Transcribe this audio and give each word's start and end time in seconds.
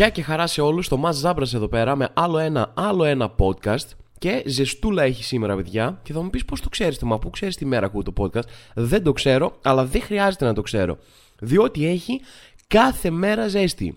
Γεια 0.00 0.08
και 0.08 0.22
χαρά 0.22 0.46
σε 0.46 0.60
όλους, 0.60 0.88
το 0.88 0.96
Μας 0.96 1.16
Ζάμπρας 1.16 1.54
εδώ 1.54 1.68
πέρα 1.68 1.96
με 1.96 2.08
άλλο 2.14 2.38
ένα, 2.38 2.72
άλλο 2.76 3.04
ένα 3.04 3.34
podcast 3.38 3.86
και 4.18 4.42
ζεστούλα 4.46 5.02
έχει 5.02 5.24
σήμερα 5.24 5.56
παιδιά 5.56 6.00
και 6.02 6.12
θα 6.12 6.22
μου 6.22 6.30
πεις 6.30 6.44
πώς 6.44 6.60
το 6.60 6.68
ξέρεις 6.68 6.98
το 6.98 7.06
μα 7.06 7.18
πού 7.18 7.30
ξέρεις 7.30 7.56
τη 7.56 7.64
μέρα 7.64 7.86
ακούω 7.86 8.02
το 8.02 8.12
podcast 8.18 8.42
δεν 8.74 9.02
το 9.02 9.12
ξέρω 9.12 9.58
αλλά 9.62 9.84
δεν 9.84 10.02
χρειάζεται 10.02 10.44
να 10.44 10.52
το 10.54 10.62
ξέρω 10.62 10.98
διότι 11.40 11.86
έχει 11.86 12.20
κάθε 12.66 13.10
μέρα 13.10 13.48
ζέστη 13.48 13.96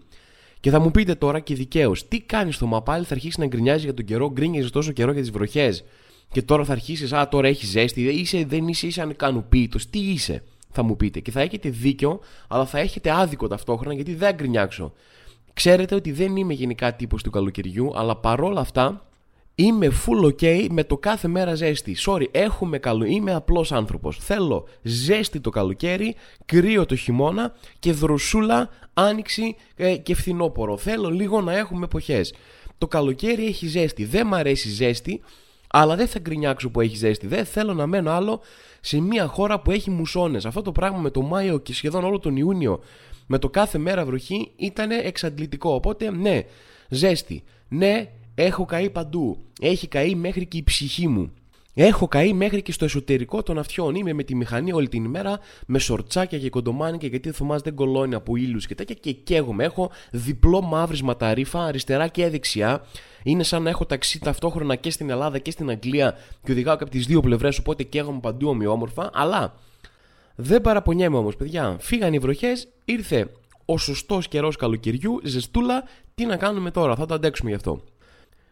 και 0.60 0.70
θα 0.70 0.80
μου 0.80 0.92
πείτε 0.92 1.16
τώρα 1.16 1.40
και 1.40 1.56
δικαίως, 1.56 2.08
τι 2.08 2.20
κάνεις 2.20 2.56
στο 2.56 2.66
μαπάλι, 2.66 3.06
θα 3.06 3.14
αρχίσεις 3.14 3.38
να 3.38 3.46
γκρινιάζεις 3.46 3.84
για 3.84 3.94
τον 3.94 4.06
καιρό, 4.06 4.32
γκρίνιαζες 4.32 4.72
τόσο 4.72 4.92
καιρό 4.92 5.12
για 5.12 5.22
τις 5.22 5.32
βροχές. 5.32 5.84
Και 6.32 6.42
τώρα 6.42 6.64
θα 6.64 6.72
αρχίσεις, 6.72 7.14
Α, 7.14 7.28
τώρα 7.28 7.48
έχει 7.48 7.66
ζέστη, 7.66 8.02
είσαι, 8.02 8.46
δεν 8.46 8.68
είσαι, 8.68 8.88
είσαι 8.88 9.02
ανικανοποίητος. 9.02 9.90
Τι 9.90 10.00
είσαι, 10.00 10.44
θα 10.72 10.84
μου 10.84 10.96
πείτε. 10.96 11.20
Και 11.20 11.32
θα 11.32 11.42
έχετε 11.42 11.70
δίκιο, 11.70 12.20
αλλά 12.48 12.66
θα 12.66 12.80
έχετε 12.80 13.12
άδικο 13.12 13.48
ταυτόχρονα 13.48 13.94
γιατί 13.94 14.16
δεν 14.16 14.36
γκρινιάξω. 14.36 14.94
Ξέρετε 15.54 15.96
ότι 15.96 16.12
δεν 16.12 16.36
είμαι 16.36 16.54
γενικά 16.54 16.94
τύπος 16.94 17.24
του 17.24 17.30
καλοκαιριού, 17.30 17.92
αλλά 17.96 18.16
παρόλα 18.16 18.60
αυτά 18.60 19.06
είμαι 19.56 19.92
full 20.06 20.26
ok 20.26 20.68
με 20.70 20.84
το 20.84 20.98
κάθε 20.98 21.28
μέρα 21.28 21.56
ζέστη. 21.56 21.96
Sorry, 22.06 22.26
έχουμε 22.32 22.78
καλό. 22.78 23.06
Είμαι 23.06 23.34
απλός 23.34 23.72
άνθρωπος. 23.72 24.18
Θέλω 24.18 24.68
ζέστη 24.82 25.40
το 25.40 25.50
καλοκαίρι, 25.50 26.16
κρύο 26.46 26.86
το 26.86 26.96
χειμώνα 26.96 27.54
και 27.80 27.92
δροσούλα 27.92 28.70
άνοιξη 28.94 29.56
ε, 29.76 29.98
και 29.98 30.16
φθινόπορο. 30.16 30.78
Θέλω 30.78 31.10
λίγο 31.10 31.42
να 31.42 31.58
έχουμε 31.58 31.86
εποχές. 31.86 32.34
Το 32.78 32.88
καλοκαίρι 32.88 33.46
έχει 33.46 33.68
ζέστη. 33.68 34.06
Δεν 34.06 34.28
μ' 34.28 34.34
αρέσει 34.34 34.70
ζέστη, 34.70 35.22
αλλά 35.68 35.96
δεν 35.96 36.08
θα 36.08 36.20
γκρινιάξω 36.20 36.70
που 36.70 36.82
έχει 36.82 36.96
ζέστη. 36.96 37.28
Δεν 37.28 37.46
θέλω 37.46 37.74
να 37.74 37.88
μένω 37.88 38.12
άλλο 38.12 38.42
σε 38.82 39.00
μια 39.00 39.28
χώρα 39.28 39.60
που 39.60 39.72
έχει 39.72 39.90
μουσώνες. 39.90 40.46
Αυτό 40.46 40.62
το 40.62 40.72
πράγμα 40.72 40.98
με 40.98 41.10
το 41.10 41.22
Μάιο 41.22 41.60
και 41.60 41.74
σχεδόν 41.74 42.04
όλο 42.04 42.20
τον 42.20 42.36
Ιούνιο 42.36 42.80
με 43.28 43.38
το 43.38 43.50
κάθε 43.50 43.78
μέρα 43.78 44.06
βροχή 44.06 44.52
ήταν 44.56 44.92
εξαντλητικό. 44.92 45.74
Οπότε 45.74 46.12
ναι, 46.12 46.42
ζέστη. 46.90 47.44
Ναι, 47.68 48.10
έχω 48.36 48.66
καεί 48.66 48.90
παντού. 48.90 49.38
Έχει 49.62 49.88
καεί 49.88 50.16
μέχρι 50.16 50.46
και 50.46 50.58
η 50.58 50.64
ψυχή 50.64 51.08
μου. 51.08 51.32
Έχω 51.76 52.08
καεί 52.08 52.34
μέχρι 52.34 52.62
και 52.62 52.72
στο 52.72 52.86
εσωτερικό 52.86 53.44
των 53.44 53.58
αυτιών. 53.58 53.96
Είμαι 53.96 54.14
με 54.14 54.24
τη 54.24 54.36
μηχανή 54.36 54.74
όλη 54.74 54.88
την 54.88 55.04
ημέρα, 55.04 55.40
με 55.68 55.80
σορτσάκια 55.80 56.40
και 56.40 56.50
κοντομάνικα, 56.50 57.08
γιατί 57.08 57.30
ο 57.30 57.32
Θωμάς 57.32 57.62
δεν 57.62 57.76
κολώνει 57.76 58.16
από 58.16 58.36
ήλιου 58.36 58.60
και 58.68 58.76
τέτοια. 58.76 58.96
Και 58.96 59.12
καίγομαι. 59.12 59.64
Έχω 59.64 59.92
διπλό 60.12 60.62
μαύρισμα 60.62 61.16
τα 61.16 61.34
ρήφα, 61.34 61.64
αριστερά 61.64 62.08
και 62.08 62.30
δεξιά. 62.30 62.86
Είναι 63.24 63.44
σαν 63.44 63.64
να 63.64 63.70
έχω 63.70 63.86
ταξί 63.86 64.20
ταυτόχρονα 64.20 64.76
και 64.76 64.90
στην 64.90 65.10
Ελλάδα 65.10 65.40
και 65.40 65.52
στην 65.52 65.70
Αγγλία 65.70 66.18
και 66.44 66.52
οδηγάω 66.52 66.76
και 66.78 66.84
από 66.84 66.92
τις 66.92 67.06
δύο 67.06 67.22
πλευρές, 67.22 67.58
οπότε 67.58 67.84
καίγομαι 67.84 68.20
παντού 68.20 68.50
ομοιόμορφα. 68.50 69.10
Αλλά 69.14 69.54
δεν 70.36 70.62
παραπονιέμαι 70.62 71.18
όμως, 71.18 71.36
παιδιά. 71.36 71.78
Φύγαν 71.80 72.14
οι 72.14 72.20
βροχές, 72.20 72.68
ήρθε 72.86 73.32
ο 73.66 73.78
σωστός 73.78 74.28
καιρός 74.28 74.56
καλοκαιριού, 74.56 75.20
ζεστούλα. 75.24 75.84
Τι 76.16 76.26
να 76.26 76.38
κάνουμε 76.38 76.72
τώρα, 76.72 76.96
θα 76.96 77.06
το 77.06 77.14
αντέξουμε 77.14 77.50
γι' 77.50 77.56
αυτό. 77.56 77.84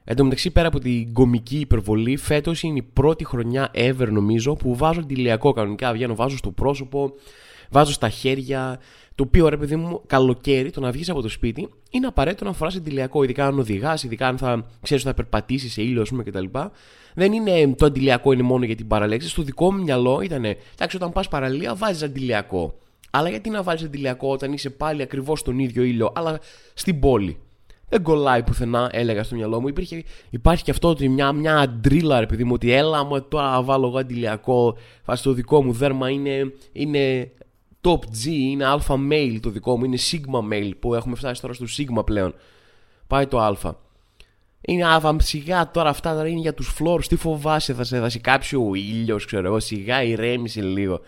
Εν 0.04 0.16
τω 0.16 0.24
μεταξύ, 0.24 0.52
πέρα 0.52 0.68
από 0.68 0.80
την 0.80 1.14
κομική 1.14 1.60
υπερβολή, 1.60 2.18
φέτος 2.18 2.64
είναι 2.64 2.78
η 2.78 2.82
πρώτη 2.94 3.26
χρονιά 3.26 3.72
ever 3.74 4.08
νομίζω 4.12 4.54
που 4.54 4.76
βάζω 4.76 5.00
αντιλιακό 5.00 5.52
κανονικά. 5.52 5.92
Βγαίνω, 5.94 6.16
βάζω 6.16 6.38
στο 6.38 6.52
πρόσωπο, 6.52 7.14
βάζω 7.72 7.92
στα 7.92 8.10
χέρια. 8.10 8.80
Το 9.16 9.24
οποίο 9.28 9.50
ρε 9.50 9.58
παιδί 9.58 9.76
μου, 9.76 10.02
καλοκαίρι, 10.08 10.72
το 10.72 10.80
να 10.80 10.92
βγεις 10.92 11.10
από 11.10 11.22
το 11.22 11.30
σπίτι, 11.30 11.70
είναι 11.92 12.08
απαραίτητο 12.08 12.46
να 12.46 12.54
φοράς 12.54 12.76
αντιλιακό. 12.76 13.24
Ειδικά 13.24 13.46
αν 13.46 13.60
οδηγάς, 13.60 14.04
ειδικά 14.04 14.28
αν 14.28 14.38
θα 14.38 14.66
ξέρεις 14.82 15.04
θα 15.04 15.14
περπατήσεις 15.14 15.74
σε 15.74 15.82
ήλιο, 15.82 16.02
ας 16.02 16.10
πούμε 16.10 16.24
κτλ. 16.24 16.46
Δεν 17.14 17.34
είναι 17.34 17.76
το 17.78 17.86
αντιλιακό 17.86 18.32
είναι 18.32 18.42
μόνο 18.42 18.66
για 18.66 18.76
την 18.76 18.88
παραλέξη. 18.88 19.30
Στο 19.30 19.42
δικό 19.42 19.74
μου 19.74 19.84
μυαλό 19.84 20.22
ήταν, 20.22 20.44
εντάξει, 20.46 20.96
όταν 20.96 21.12
πας 21.12 21.28
παραλία, 21.28 21.76
βάζεις 21.76 22.04
αντιλιακό. 22.04 22.76
Αλλά 23.12 23.30
γιατί 23.30 23.50
να 23.50 23.64
βάλει 23.64 23.86
αντιλιακό 23.86 24.32
όταν 24.32 24.54
είσαι 24.54 24.70
πάλι 24.70 25.02
ακριβώς 25.02 25.40
στον 25.40 25.60
ίδιο 25.60 25.84
ήλιο, 25.84 26.12
αλλά 26.16 26.40
στην 26.74 27.00
πόλη; 27.00 27.38
Δεν 27.90 28.04
κολλάει 28.04 28.44
πουθενά, 28.44 28.90
έλεγα 28.94 29.24
στο 29.24 29.36
μυαλό 29.36 29.62
μου. 29.62 29.68
Υπήρχε, 29.68 30.04
υπάρχει 30.30 30.64
και 30.64 30.72
αυτό 30.72 30.88
ότι 30.88 31.10
μια, 31.10 31.32
μια 31.32 31.58
αντρίλα, 31.58 32.22
επειδή 32.22 32.44
μου, 32.44 32.52
ότι 32.54 32.72
έλα 32.72 33.04
μου 33.04 33.22
τώρα 33.22 33.64
βάλω 33.64 33.88
εγώ 33.88 33.98
αντιλιακό. 33.98 34.78
Φάση 35.04 35.24
το 35.24 35.34
δικό 35.34 35.64
μου 35.64 35.72
δέρμα 35.72 36.10
είναι, 36.10 36.54
είναι 36.72 37.32
top 37.82 38.00
G, 38.00 38.26
είναι 38.26 38.66
alpha 38.68 38.96
male 39.12 39.38
το 39.42 39.50
δικό 39.50 39.78
μου, 39.78 39.86
είναι 39.86 39.98
sigma 40.12 40.54
male 40.54 40.72
που 40.80 40.94
έχουμε 40.94 41.16
φτάσει 41.16 41.42
τώρα 41.42 41.54
στο 41.54 41.66
sigma 41.78 42.06
πλέον. 42.06 42.36
Πάει 43.08 43.28
το 43.28 43.40
α. 43.40 43.76
Είναι 44.62 44.94
άβαμ 44.94 45.18
σιγά 45.20 45.72
τώρα 45.72 45.90
αυτά 45.90 46.14
τώρα 46.14 46.28
είναι 46.28 46.40
για 46.40 46.54
τους 46.54 46.68
φλόρους, 46.68 47.08
τι 47.08 47.16
φοβάσαι 47.16 47.74
θα 47.74 47.84
σε, 47.84 48.00
θα 48.00 48.10
σε 48.10 48.20
κάψει 48.20 48.56
ο 48.56 48.76
ήλιος 48.76 49.26
ξέρω 49.26 49.48
εγώ, 49.48 49.60
σιγά 49.60 50.04
ηρέμησε 50.04 50.62
λίγο. 50.62 51.02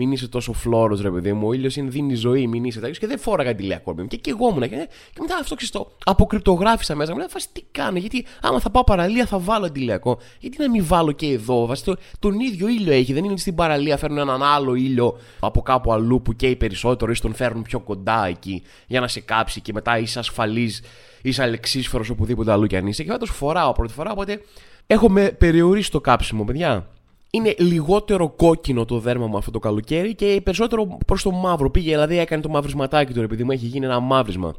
Μην 0.00 0.12
είσαι 0.12 0.28
τόσο 0.28 0.52
φλόρος, 0.52 1.00
ρε 1.00 1.10
παιδί 1.10 1.32
μου. 1.32 1.46
Ο 1.46 1.52
ήλιος 1.52 1.74
δίνει 1.78 2.14
ζωή, 2.14 2.46
μην 2.46 2.64
είσαι 2.64 2.80
τέτοιος. 2.80 2.98
Και 2.98 3.06
δεν 3.06 3.18
φόραγα 3.18 3.50
αντιλιακό. 3.50 3.94
Και, 4.08 4.16
και 4.16 4.30
εγώ 4.30 4.48
ήμουν. 4.48 4.62
Και, 4.62 4.88
και 5.12 5.20
μετά 5.20 5.36
αυτό 5.40 5.54
ξεστό. 5.54 5.90
Αποκρυπτογράφησα 6.04 6.94
μέσα. 6.94 7.12
Μου 7.12 7.18
λέει 7.18 7.26
φάση 7.30 7.48
τι 7.52 7.62
κάνω. 7.70 7.98
Γιατί 7.98 8.26
άμα 8.40 8.60
θα 8.60 8.70
πάω 8.70 8.84
παραλία 8.84 9.26
θα 9.26 9.38
βάλω 9.38 9.66
αντιλιακό. 9.66 10.18
Γιατί 10.40 10.56
να 10.58 10.70
μην 10.70 10.84
βάλω 10.86 11.12
και 11.12 11.26
εδώ. 11.26 11.66
Βάσει, 11.66 11.84
το, 11.84 11.96
τον 12.18 12.40
ίδιο 12.40 12.68
ήλιο 12.68 12.92
έχει. 12.92 13.12
Δεν 13.12 13.24
είναι 13.24 13.36
στην 13.36 13.54
παραλία. 13.54 13.96
Φέρνουν 13.96 14.18
έναν 14.18 14.42
άλλο 14.42 14.74
ήλιο 14.74 15.18
από 15.40 15.62
κάπου 15.62 15.92
αλλού 15.92 16.22
που 16.22 16.32
καίει 16.32 16.56
περισσότερο 16.56 17.12
ή 17.12 17.18
τον 17.20 17.34
φέρνουν 17.34 17.62
πιο 17.62 17.80
κοντά 17.80 18.26
εκεί 18.26 18.62
για 18.86 19.00
να 19.00 19.08
σε 19.08 19.20
κάψει 19.20 19.60
και 19.60 19.72
μετά 19.72 19.98
είσαι 19.98 20.18
ασφαλής, 20.18 20.82
είσαι 21.22 21.42
αλεξίσφαιρος 21.42 22.10
οπουδήποτε 22.10 22.52
αλλού 22.52 22.66
κι 22.66 22.76
αν 22.76 22.86
είσαι. 22.86 23.02
Και 23.02 23.10
φέτος 23.10 23.30
φοράω 23.30 23.72
πρώτη 23.72 23.92
φορά. 23.92 24.10
Οπότε 24.10 24.40
έχω 24.86 25.10
με 25.10 25.30
περιορίσει 25.38 25.90
το 25.90 26.00
κάψιμο, 26.00 26.44
παιδιά 26.44 26.86
είναι 27.30 27.54
λιγότερο 27.58 28.28
κόκκινο 28.28 28.84
το 28.84 28.98
δέρμα 28.98 29.26
μου 29.26 29.36
αυτό 29.36 29.50
το 29.50 29.58
καλοκαίρι 29.58 30.14
και 30.14 30.40
περισσότερο 30.44 30.98
προς 31.06 31.22
το 31.22 31.30
μαύρο. 31.30 31.70
Πήγε, 31.70 31.90
δηλαδή 31.90 32.18
έκανε 32.18 32.42
το 32.42 32.48
μαυρισματάκι 32.48 33.12
του, 33.12 33.22
επειδή 33.22 33.44
μου 33.44 33.50
έχει 33.50 33.66
γίνει 33.66 33.84
ένα 33.84 34.00
μαύρισμα. 34.00 34.54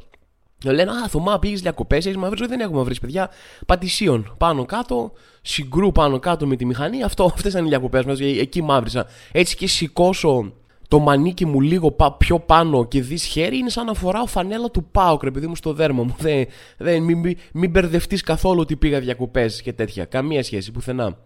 Λένε, 0.64 0.90
Α, 0.90 1.08
Θωμά, 1.08 1.38
πήγες 1.38 1.60
διακοπές, 1.60 2.06
έχεις 2.06 2.16
μαύρισμα. 2.18 2.46
Δεν 2.46 2.60
έχουμε 2.60 2.78
μαυρίσει, 2.78 3.00
παιδιά. 3.00 3.30
Πατησίων 3.66 4.34
πάνω 4.38 4.64
κάτω, 4.64 5.12
συγκρού 5.42 5.92
πάνω 5.92 6.18
κάτω 6.18 6.46
με 6.46 6.56
τη 6.56 6.64
μηχανή. 6.64 7.02
Αυτό, 7.02 7.24
αυτές 7.24 7.52
ήταν 7.52 7.64
οι 7.64 7.68
διακοπές 7.68 8.04
μας. 8.04 8.20
Εκεί 8.20 8.62
μαύρισα. 8.62 9.06
Έτσι 9.32 9.56
και 9.56 9.66
σηκώσω 9.66 10.52
το 10.88 10.98
μανίκι 10.98 11.46
μου 11.46 11.60
λίγο 11.60 11.96
πιο 12.18 12.38
πάνω 12.38 12.86
και 12.86 13.02
δεις 13.02 13.24
χέρι, 13.24 13.58
είναι 13.58 13.70
σαν 13.70 13.86
να 13.86 13.94
φοράω 13.94 14.26
φανέλα 14.26 14.70
του 14.70 14.84
Πάουκ, 14.84 15.22
επειδή 15.22 15.46
μου 15.46 15.56
στο 15.56 15.72
δέρμα 15.72 16.02
μου. 16.02 16.14
Δεν, 16.18 16.46
δεν, 16.78 17.02
μην, 17.02 17.18
μην, 17.18 17.36
μην 17.52 17.70
μπερδευτείς 17.70 18.22
καθόλου 18.22 18.60
ότι 18.60 18.76
πήγα 18.76 19.00
διακοπές 19.00 19.62
και 19.62 19.72
τέτοια. 19.72 20.04
Καμία 20.04 20.42
σχέση, 20.42 20.70
πουθενά. 20.70 21.16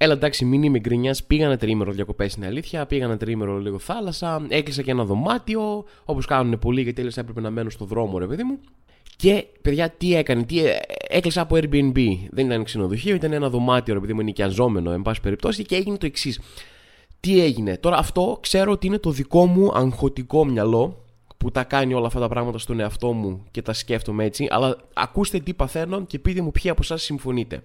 Έλα 0.00 0.12
εντάξει, 0.12 0.44
μην 0.44 0.62
είμαι 0.62 0.78
γκρινιάς. 0.78 1.24
Πήγα 1.24 1.44
ένα 1.44 1.56
τρίμερο 1.56 1.92
διακοπές 1.92 2.32
στην 2.32 2.44
αλήθεια. 2.44 2.86
Πήγα 2.86 3.04
ένα 3.04 3.16
τρίμερο 3.16 3.58
λίγο 3.58 3.78
θάλασσα. 3.78 4.46
Έκλεισα 4.48 4.82
και 4.82 4.90
ένα 4.90 5.04
δωμάτιο. 5.04 5.84
Όπως 6.04 6.26
κάνουν 6.26 6.58
πολλοί, 6.58 6.82
γιατί 6.82 6.96
τέλος 6.96 7.16
έπρεπε 7.16 7.40
να 7.40 7.50
μένω 7.50 7.70
στο 7.70 7.84
δρόμο, 7.84 8.18
ρε 8.18 8.26
παιδί 8.26 8.42
μου. 8.42 8.58
Και 9.16 9.46
παιδιά, 9.62 9.90
τι 9.90 10.14
έκανε, 10.14 10.42
τι 10.42 10.66
ε, 10.66 10.78
έκλεισα 11.08 11.40
από 11.40 11.56
Airbnb. 11.56 12.16
Δεν 12.30 12.46
ήταν 12.46 12.64
ξενοδοχείο, 12.64 13.14
ήταν 13.14 13.32
ένα 13.32 13.50
δωμάτιο, 13.50 13.94
ρε 13.94 14.00
παιδί 14.00 14.12
μου, 14.12 14.22
νοικιαζόμενο, 14.22 14.90
εν 14.90 15.02
πάση 15.02 15.20
περιπτώσει. 15.20 15.64
Και 15.64 15.76
έγινε 15.76 15.96
το 15.96 16.06
εξής. 16.06 16.40
Τι 17.20 17.40
έγινε; 17.40 17.76
Τώρα 17.76 17.96
αυτό 17.96 18.38
ξέρω 18.40 18.72
ότι 18.72 18.86
είναι 18.86 18.98
το 18.98 19.10
δικό 19.10 19.46
μου 19.46 19.72
αγχωτικό 19.74 20.44
μυαλό 20.44 21.04
που 21.36 21.50
τα 21.50 21.64
κάνει 21.64 21.94
όλα 21.94 22.06
αυτά 22.06 22.20
τα 22.20 22.28
πράγματα 22.28 22.58
στον 22.58 22.80
εαυτό 22.80 23.12
μου 23.12 23.44
και 23.50 23.62
τα 23.62 23.72
σκέφτομαι 23.72 24.24
έτσι. 24.24 24.46
Αλλά 24.50 24.76
ακούστε 24.92 25.38
τι 25.38 25.54
παθαίνω 25.54 26.04
και 26.04 26.18
πείτε 26.18 26.40
μου 26.40 26.50
ποιοι 26.50 26.70
από 26.70 26.80
εσάς 26.82 27.02
συμφωνείτε. 27.02 27.62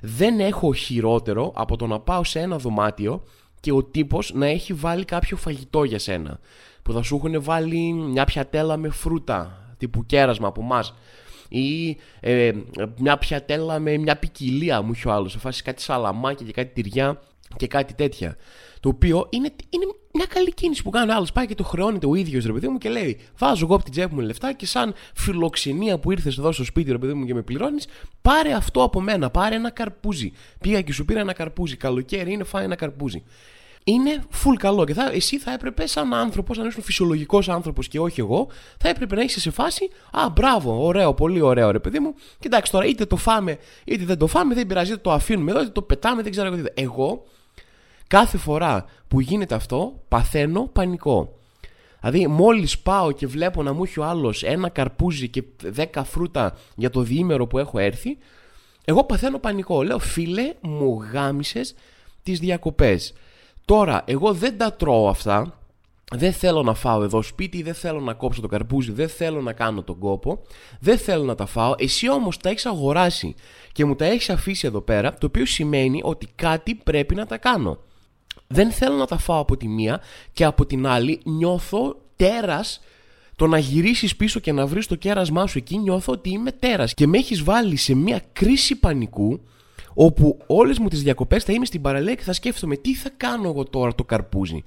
Δεν 0.00 0.40
έχω 0.40 0.74
χειρότερο 0.74 1.52
από 1.54 1.76
το 1.76 1.86
να 1.86 2.00
πάω 2.00 2.24
σε 2.24 2.40
ένα 2.40 2.56
δωμάτιο 2.58 3.22
και 3.60 3.72
ο 3.72 3.84
τύπος 3.84 4.32
να 4.34 4.46
έχει 4.46 4.72
βάλει 4.72 5.04
κάποιο 5.04 5.36
φαγητό 5.36 5.84
για 5.84 5.98
σένα. 5.98 6.38
Που 6.82 6.92
θα 6.92 7.02
σου 7.02 7.16
έχουν 7.16 7.42
βάλει 7.42 7.92
μια 7.92 8.24
πιατέλα 8.24 8.76
με 8.76 8.88
φρούτα, 8.88 9.68
τύπου 9.78 10.06
κέρασμα 10.06 10.48
από 10.48 10.60
εμάς. 10.60 10.94
Ή 11.48 11.96
ε, 12.20 12.52
μια 12.96 13.18
πιατέλα 13.18 13.78
με 13.78 13.96
μια 13.96 14.16
ποικιλία 14.16 14.82
μου 14.82 14.92
είχε 14.92 15.08
ο 15.08 15.12
άλλος. 15.12 15.32
Σε 15.32 15.38
φάση 15.38 15.62
κάτι 15.62 15.82
σαλαμάκια 15.82 16.46
και 16.46 16.52
κάτι 16.52 16.82
τυριά 16.82 17.20
και 17.56 17.66
κάτι 17.66 17.94
τέτοια. 17.94 18.36
Το 18.80 18.88
οποίο 18.88 19.26
είναι, 19.30 19.50
είναι 19.70 19.84
μια 20.12 20.26
καλή 20.28 20.54
κίνηση 20.54 20.82
που 20.82 20.90
κάνει 20.90 21.10
ο 21.10 21.14
άλλος. 21.14 21.32
Πάει 21.32 21.46
και 21.46 21.54
το 21.54 21.64
χρεώνεται 21.64 22.06
ο 22.06 22.14
ίδιος 22.14 22.44
ρε 22.44 22.52
παιδί 22.52 22.68
μου 22.68 22.78
και 22.78 22.88
λέει: 22.88 23.20
Βάζω 23.38 23.64
εγώ 23.64 23.74
από 23.74 23.84
την 23.84 23.92
τσέπη 23.92 24.14
μου 24.14 24.20
λεφτά 24.20 24.52
και 24.52 24.66
σαν 24.66 24.94
φιλοξενία 25.14 25.98
που 25.98 26.12
ήρθες 26.12 26.38
εδώ 26.38 26.52
στο 26.52 26.64
σπίτι 26.64 26.90
ρε 26.90 26.98
παιδί 26.98 27.14
μου 27.14 27.24
και 27.24 27.34
με 27.34 27.42
πληρώνεις, 27.42 27.86
πάρε 28.22 28.52
αυτό 28.52 28.82
από 28.82 29.00
μένα. 29.00 29.30
Πάρε 29.30 29.54
ένα 29.54 29.70
καρπούζι. 29.70 30.32
Πήγα 30.60 30.80
και 30.80 30.92
σου 30.92 31.04
πήρα 31.04 31.20
ένα 31.20 31.32
καρπούζι. 31.32 31.76
Καλοκαίρι 31.76 32.32
είναι, 32.32 32.44
φάει 32.44 32.64
ένα 32.64 32.74
καρπούζι. 32.74 33.22
Είναι 33.86 34.24
full 34.32 34.54
καλό 34.58 34.84
και 34.84 34.94
θα, 34.94 35.10
εσύ 35.12 35.38
θα 35.38 35.52
έπρεπε 35.52 35.86
σαν 35.86 36.14
άνθρωπος, 36.14 36.58
αν 36.58 36.66
είσαι 36.66 36.82
φυσιολογικός 36.82 37.48
άνθρωπος 37.48 37.88
και 37.88 38.00
όχι 38.00 38.20
εγώ, 38.20 38.48
θα 38.78 38.88
έπρεπε 38.88 39.14
να 39.14 39.22
είσαι 39.22 39.40
σε 39.40 39.50
φάση 39.50 39.90
Α, 40.10 40.28
μπράβο, 40.28 40.84
ωραίο, 40.84 41.14
πολύ 41.14 41.40
ωραίο 41.40 41.70
ρε 41.70 41.78
παιδί 41.78 41.98
μου. 41.98 42.14
Κοιτάξτε 42.38 42.76
τώρα, 42.76 42.88
είτε 42.88 43.04
το 43.04 43.16
φάμε 43.16 43.58
είτε 43.84 44.04
δεν 44.04 44.18
το 44.18 44.26
φάμε, 44.26 44.54
δεν 44.54 44.66
πειράζει, 44.66 44.92
είτε 44.92 45.00
το 45.00 45.12
αφήνουμε 45.12 45.50
εδώ, 45.50 45.60
είτε 45.60 45.70
το 45.70 45.82
πετάμε, 45.82 46.22
δεν 46.22 46.30
ξέρω 46.30 46.46
εγώ. 46.54 46.64
Εγώ 46.74 47.24
Κάθε 48.06 48.38
φορά 48.38 48.84
που 49.08 49.20
γίνεται 49.20 49.54
αυτό, 49.54 50.02
παθαίνω 50.08 50.68
πανικό. 50.72 51.38
Δηλαδή, 52.00 52.26
μόλις 52.26 52.78
πάω 52.78 53.12
και 53.12 53.26
βλέπω 53.26 53.62
να 53.62 53.72
μου 53.72 53.84
έχει 53.84 54.00
ο 54.00 54.04
άλλος 54.04 54.42
ένα 54.42 54.68
καρπούζι 54.68 55.28
και 55.28 55.44
δέκα 55.62 56.04
φρούτα 56.04 56.56
για 56.76 56.90
το 56.90 57.00
διήμερο 57.00 57.46
που 57.46 57.58
έχω 57.58 57.78
έρθει, 57.78 58.18
εγώ 58.84 59.04
παθαίνω 59.04 59.38
πανικό. 59.38 59.82
Λέω, 59.82 59.98
φίλε, 59.98 60.54
μου 60.60 61.02
γάμισες 61.12 61.74
τις 62.22 62.38
διακοπές. 62.38 63.12
Τώρα, 63.64 64.02
εγώ 64.06 64.32
δεν 64.32 64.58
τα 64.58 64.72
τρώω 64.72 65.08
αυτά. 65.08 65.58
δεν 66.12 66.32
θέλω 66.32 66.62
να 66.62 66.74
φάω 66.74 67.02
εδώ 67.02 67.22
σπίτι, 67.22 67.62
δεν 67.62 67.74
θέλω 67.74 68.00
να 68.00 68.12
κόψω 68.12 68.40
το 68.40 68.46
καρπούζι, 68.46 68.92
δεν 68.92 69.08
θέλω 69.08 69.40
να 69.40 69.52
κάνω 69.52 69.82
τον 69.82 69.98
κόπο, 69.98 70.42
δεν 70.80 70.98
θέλω 70.98 71.24
να 71.24 71.34
τα 71.34 71.46
φάω. 71.46 71.74
Εσύ 71.78 72.10
όμως 72.10 72.36
τα 72.36 72.48
έχεις 72.48 72.66
αγοράσει 72.66 73.34
και 73.72 73.84
μου 73.84 73.94
τα 73.94 74.04
έχεις 74.04 74.30
αφήσει 74.30 74.66
εδώ 74.66 74.80
πέρα, 74.80 75.14
το 75.14 75.26
οποίο 75.26 75.46
σημαίνει 75.46 76.00
ότι 76.04 76.28
κάτι 76.34 76.74
πρέπει 76.74 77.14
να 77.14 77.26
τα 77.26 77.38
κάνω. 77.38 77.78
Δεν 78.46 78.70
θέλω 78.70 78.96
να 78.96 79.06
τα 79.06 79.18
φάω 79.18 79.40
από 79.40 79.56
τη 79.56 79.68
μία 79.68 80.00
και 80.32 80.44
από 80.44 80.66
την 80.66 80.86
άλλη 80.86 81.20
νιώθω 81.24 81.96
τέρας 82.16 82.80
το 83.36 83.46
να 83.46 83.58
γυρίσεις 83.58 84.16
πίσω 84.16 84.40
και 84.40 84.52
να 84.52 84.66
βρεις 84.66 84.86
το 84.86 84.94
κέρασμά 84.94 85.46
σου 85.46 85.58
εκεί, 85.58 85.78
νιώθω 85.78 86.12
ότι 86.12 86.30
είμαι 86.30 86.52
τέρας. 86.52 86.94
Και 86.94 87.06
με 87.06 87.18
έχεις 87.18 87.42
βάλει 87.42 87.76
σε 87.76 87.94
μια 87.94 88.22
κρίση 88.32 88.76
πανικού, 88.76 89.40
όπου 89.94 90.38
όλες 90.46 90.78
μου 90.78 90.88
τις 90.88 91.02
διακοπές 91.02 91.44
θα 91.44 91.52
είμαι 91.52 91.64
στην 91.64 91.80
παραλία 91.80 92.14
και 92.14 92.22
θα 92.22 92.32
σκέφτομαι 92.32 92.76
τι 92.76 92.94
θα 92.94 93.10
κάνω 93.16 93.48
εγώ 93.48 93.64
τώρα 93.64 93.94
το 93.94 94.04
καρπούζι. 94.04 94.62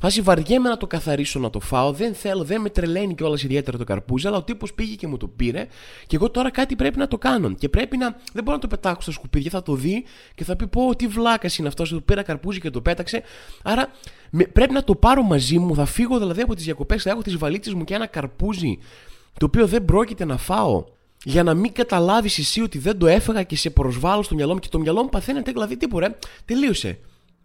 Φάση 0.00 0.20
βαριέμαι 0.20 0.68
να 0.68 0.76
το 0.76 0.86
καθαρίσω 0.86 1.38
να 1.38 1.50
το 1.50 1.60
φάω. 1.60 1.92
Δεν 1.92 2.14
θέλω, 2.14 2.44
δεν 2.44 2.60
με 2.60 2.70
τρελαίνει 2.70 3.14
κιόλας 3.14 3.42
ιδιαίτερα 3.42 3.78
το 3.78 3.84
καρπούζι. 3.84 4.26
Αλλά 4.26 4.36
ο 4.36 4.42
τύπος 4.42 4.74
πήγε 4.74 4.94
και 4.94 5.06
μου 5.06 5.16
το 5.16 5.28
πήρε. 5.28 5.66
Και 6.06 6.16
εγώ 6.16 6.30
τώρα 6.30 6.50
κάτι 6.50 6.76
πρέπει 6.76 6.98
να 6.98 7.08
το 7.08 7.18
κάνω. 7.18 7.54
Και 7.54 7.68
πρέπει 7.68 7.96
να. 7.96 8.16
Δεν 8.32 8.44
μπορώ 8.44 8.56
να 8.56 8.62
το 8.62 8.66
πετάξω 8.66 9.00
στα 9.00 9.12
σκουπίδια. 9.12 9.50
Θα 9.50 9.62
το 9.62 9.74
δει 9.74 10.04
και 10.34 10.44
θα 10.44 10.56
πει: 10.56 10.66
Πω, 10.66 10.96
τι 10.96 11.06
βλάκας 11.06 11.58
είναι 11.58 11.68
αυτός. 11.68 11.88
Του 11.88 12.02
πήρα 12.02 12.22
καρπούζι 12.22 12.60
και 12.60 12.70
το 12.70 12.80
πέταξε. 12.80 13.22
Άρα 13.62 13.88
με, 14.30 14.44
πρέπει 14.44 14.72
να 14.72 14.84
το 14.84 14.94
πάρω 14.94 15.22
μαζί 15.22 15.58
μου. 15.58 15.74
Θα 15.74 15.84
φύγω 15.84 16.18
δηλαδή 16.18 16.40
από 16.40 16.54
τις 16.54 16.64
διακοπές. 16.64 17.02
Θα 17.02 17.10
έχω 17.10 17.22
τις 17.22 17.36
βαλίτσες 17.36 17.74
μου 17.74 17.84
και 17.84 17.94
ένα 17.94 18.06
καρπούζι 18.06 18.78
το 19.38 19.46
οποίο 19.46 19.66
δεν 19.66 19.84
πρόκειται 19.84 20.24
να 20.24 20.36
φάω. 20.36 20.84
Για 21.24 21.42
να 21.42 21.54
μην 21.54 21.72
καταλάβεις 21.72 22.38
εσύ 22.38 22.60
ότι 22.60 22.78
δεν 22.78 22.98
το 22.98 23.06
έφεγα 23.06 23.42
και 23.42 23.56
σε 23.56 23.70
προσβάλλω 23.70 24.22
στο 24.22 24.34
μυαλό 24.34 24.52
μου 24.52 24.58
και 24.58 24.68
το 24.70 24.78
μυαλό 24.78 25.02
μου 25.02 25.08
παθαίνεται 25.08 25.52
δηλαδή 25.52 25.76
τίποτα. 25.76 26.16
Τελείωσε. 26.44 26.98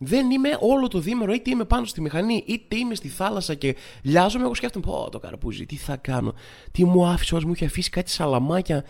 Δεν 0.05 0.31
είμαι 0.31 0.57
όλο 0.59 0.87
το 0.87 0.99
δίμερο, 0.99 1.33
είτε 1.33 1.49
είμαι 1.49 1.65
πάνω 1.65 1.85
στη 1.85 2.01
μηχανή, 2.01 2.43
είτε 2.47 2.75
είμαι 2.75 2.95
στη 2.95 3.07
θάλασσα 3.07 3.53
και 3.53 3.75
λιάζομαι. 4.01 4.43
Εγώ 4.43 4.53
σκέφτομαι, 4.53 4.85
Πω 4.85 5.09
το 5.11 5.19
καρπούζι, 5.19 5.65
τι 5.65 5.75
θα 5.75 5.95
κάνω. 5.95 6.33
Τι 6.71 6.85
μου 6.85 7.05
άφησε, 7.05 7.37
μου 7.45 7.51
είχε 7.53 7.65
αφήσει 7.65 7.89
κάτι 7.89 8.11
σαλαμάκια, 8.11 8.83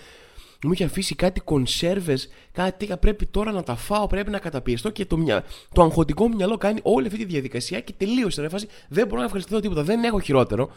μου 0.64 0.72
είχε 0.72 0.84
αφήσει 0.84 1.16
κάτι 1.16 1.40
κονσέρβες, 1.40 2.30
κάτι 2.52 2.90
πρέπει 3.00 3.26
τώρα 3.26 3.52
να 3.52 3.64
τα 3.64 3.76
φάω, 3.76 4.08
πρέπει 4.08 4.30
να 4.30 4.40
καταπιεστώ 4.40 4.90
και 4.90 5.06
το, 5.06 5.18
μυα... 5.18 5.44
το 5.74 5.82
αγχωτικό 5.82 6.28
μου 6.28 6.36
μυαλό 6.36 6.58
κάνει 6.58 6.80
όλη 6.84 7.08
αυτή 7.08 7.20
τη 7.20 7.26
διαδικασία 7.26 7.80
και 7.80 7.94
τελείωσε. 7.98 8.42
Ρε, 8.42 8.50
φάση, 8.50 8.68
δεν 8.88 9.08
μπορώ 9.08 9.20
να 9.20 9.26
ευχαριστηθώ 9.26 9.60
τίποτα, 9.60 9.84
δεν 9.84 10.04
έχω 10.04 10.20
χειρότερο 10.20 10.70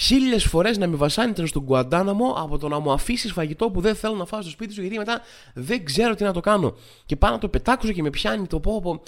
χίλιες 0.00 0.44
φορές 0.44 0.78
να 0.78 0.86
με 0.86 0.96
βασάνετε 0.96 1.46
στον 1.46 1.64
Κουαντάναμο 1.64 2.34
από 2.36 2.58
το 2.58 2.68
να 2.68 2.78
μου 2.78 2.92
αφήσει 2.92 3.28
φαγητό 3.28 3.70
που 3.70 3.80
δεν 3.80 3.94
θέλω 3.94 4.14
να 4.14 4.24
φάω 4.24 4.40
στο 4.40 4.50
σπίτι 4.50 4.72
σου, 4.72 4.80
γιατί 4.80 4.98
μετά 4.98 5.20
δεν 5.54 5.84
ξέρω 5.84 6.14
τι 6.14 6.24
να 6.24 6.32
το 6.32 6.40
κάνω. 6.40 6.76
Και 7.06 7.16
πάω 7.16 7.30
να 7.30 7.38
το 7.38 7.48
πετάξω 7.48 7.92
και 7.92 8.02
με 8.02 8.10
πιάνει 8.10 8.46
το 8.46 8.60
πω. 8.60 8.80
πω 8.80 9.02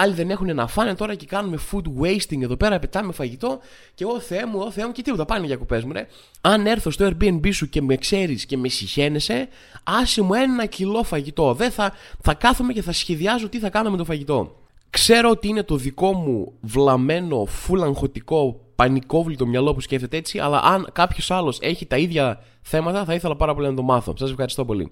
άλλοι 0.00 0.14
δεν 0.14 0.30
έχουν 0.30 0.54
να 0.54 0.66
φάνε 0.66 0.94
τώρα 0.94 1.14
και 1.14 1.26
κάνουμε 1.26 1.58
food 1.72 2.02
wasting 2.02 2.42
εδώ 2.42 2.56
πέρα, 2.56 2.78
πετάμε 2.78 3.12
φαγητό. 3.12 3.58
Και 3.94 4.04
εγώ 4.04 4.20
Θεέ 4.20 4.46
μου, 4.46 4.60
εγώ 4.60 4.70
Θεέ 4.70 4.86
μου 4.86 4.92
και 4.92 5.02
τίποτα 5.02 5.24
πάνε 5.24 5.46
για 5.46 5.56
κουπές 5.56 5.84
μου, 5.84 5.92
ρε. 5.92 6.06
Αν 6.40 6.66
έρθω 6.66 6.90
στο 6.90 7.10
Airbnb 7.10 7.52
σου 7.52 7.68
και 7.68 7.82
με 7.82 7.96
ξέρεις 7.96 8.46
και 8.46 8.56
με 8.56 8.68
συχαίνεσαι, 8.68 9.48
άσε 9.84 10.22
μου 10.22 10.34
ένα 10.34 10.66
κιλό 10.66 11.02
φαγητό. 11.02 11.54
Δεν 11.54 11.70
θα, 11.70 11.92
θα 12.22 12.34
κάθομαι 12.34 12.72
και 12.72 12.82
θα 12.82 12.92
σχεδιάζω 12.92 13.48
τι 13.48 13.58
θα 13.58 13.70
κάνω 13.70 13.90
με 13.90 13.96
το 13.96 14.04
φαγητό. 14.04 14.56
Ξέρω 14.90 15.30
ότι 15.30 15.48
είναι 15.48 15.62
το 15.62 15.76
δικό 15.76 16.12
μου 16.12 16.52
βλαμμένο, 16.60 17.44
φουλαγχωτικό 17.44 18.65
πανικόβλητο 18.76 19.46
μυαλό 19.46 19.74
που 19.74 19.80
σκέφτεται 19.80 20.16
έτσι, 20.16 20.38
αλλά 20.38 20.60
αν 20.62 20.88
κάποιος 20.92 21.30
άλλος 21.30 21.58
έχει 21.60 21.86
τα 21.86 21.96
ίδια 21.96 22.42
θέματα, 22.62 23.04
θα 23.04 23.14
ήθελα 23.14 23.36
πάρα 23.36 23.54
πολύ 23.54 23.68
να 23.68 23.74
το 23.74 23.82
μάθω. 23.82 24.14
Σας 24.16 24.30
ευχαριστώ 24.30 24.64
πολύ. 24.64 24.90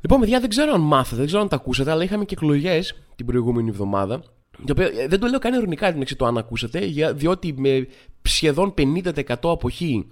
Λοιπόν, 0.00 0.20
παιδιά, 0.20 0.40
δεν 0.40 0.48
ξέρω 0.48 0.72
αν 0.72 0.80
μάθατε, 0.80 1.16
δεν 1.16 1.26
ξέρω 1.26 1.42
αν 1.42 1.48
τα 1.48 1.56
ακούσατε, 1.56 1.90
αλλά 1.90 2.04
είχαμε 2.04 2.24
και 2.24 2.34
εκλογές 2.34 2.94
την 3.16 3.26
προηγούμενη 3.26 3.68
εβδομάδα. 3.68 4.22
Το 4.66 4.72
οποίο 4.72 4.86
ε, 4.86 5.06
δεν 5.08 5.20
το 5.20 5.26
λέω 5.26 5.38
καν 5.38 5.54
ειρωνικά 5.54 5.92
την 5.92 6.16
το 6.16 6.26
αν 6.26 6.38
ακούσατε, 6.38 6.80
διότι 7.14 7.54
με 7.56 7.86
σχεδόν 8.22 8.74
50% 8.78 9.12
αποχή 9.42 10.06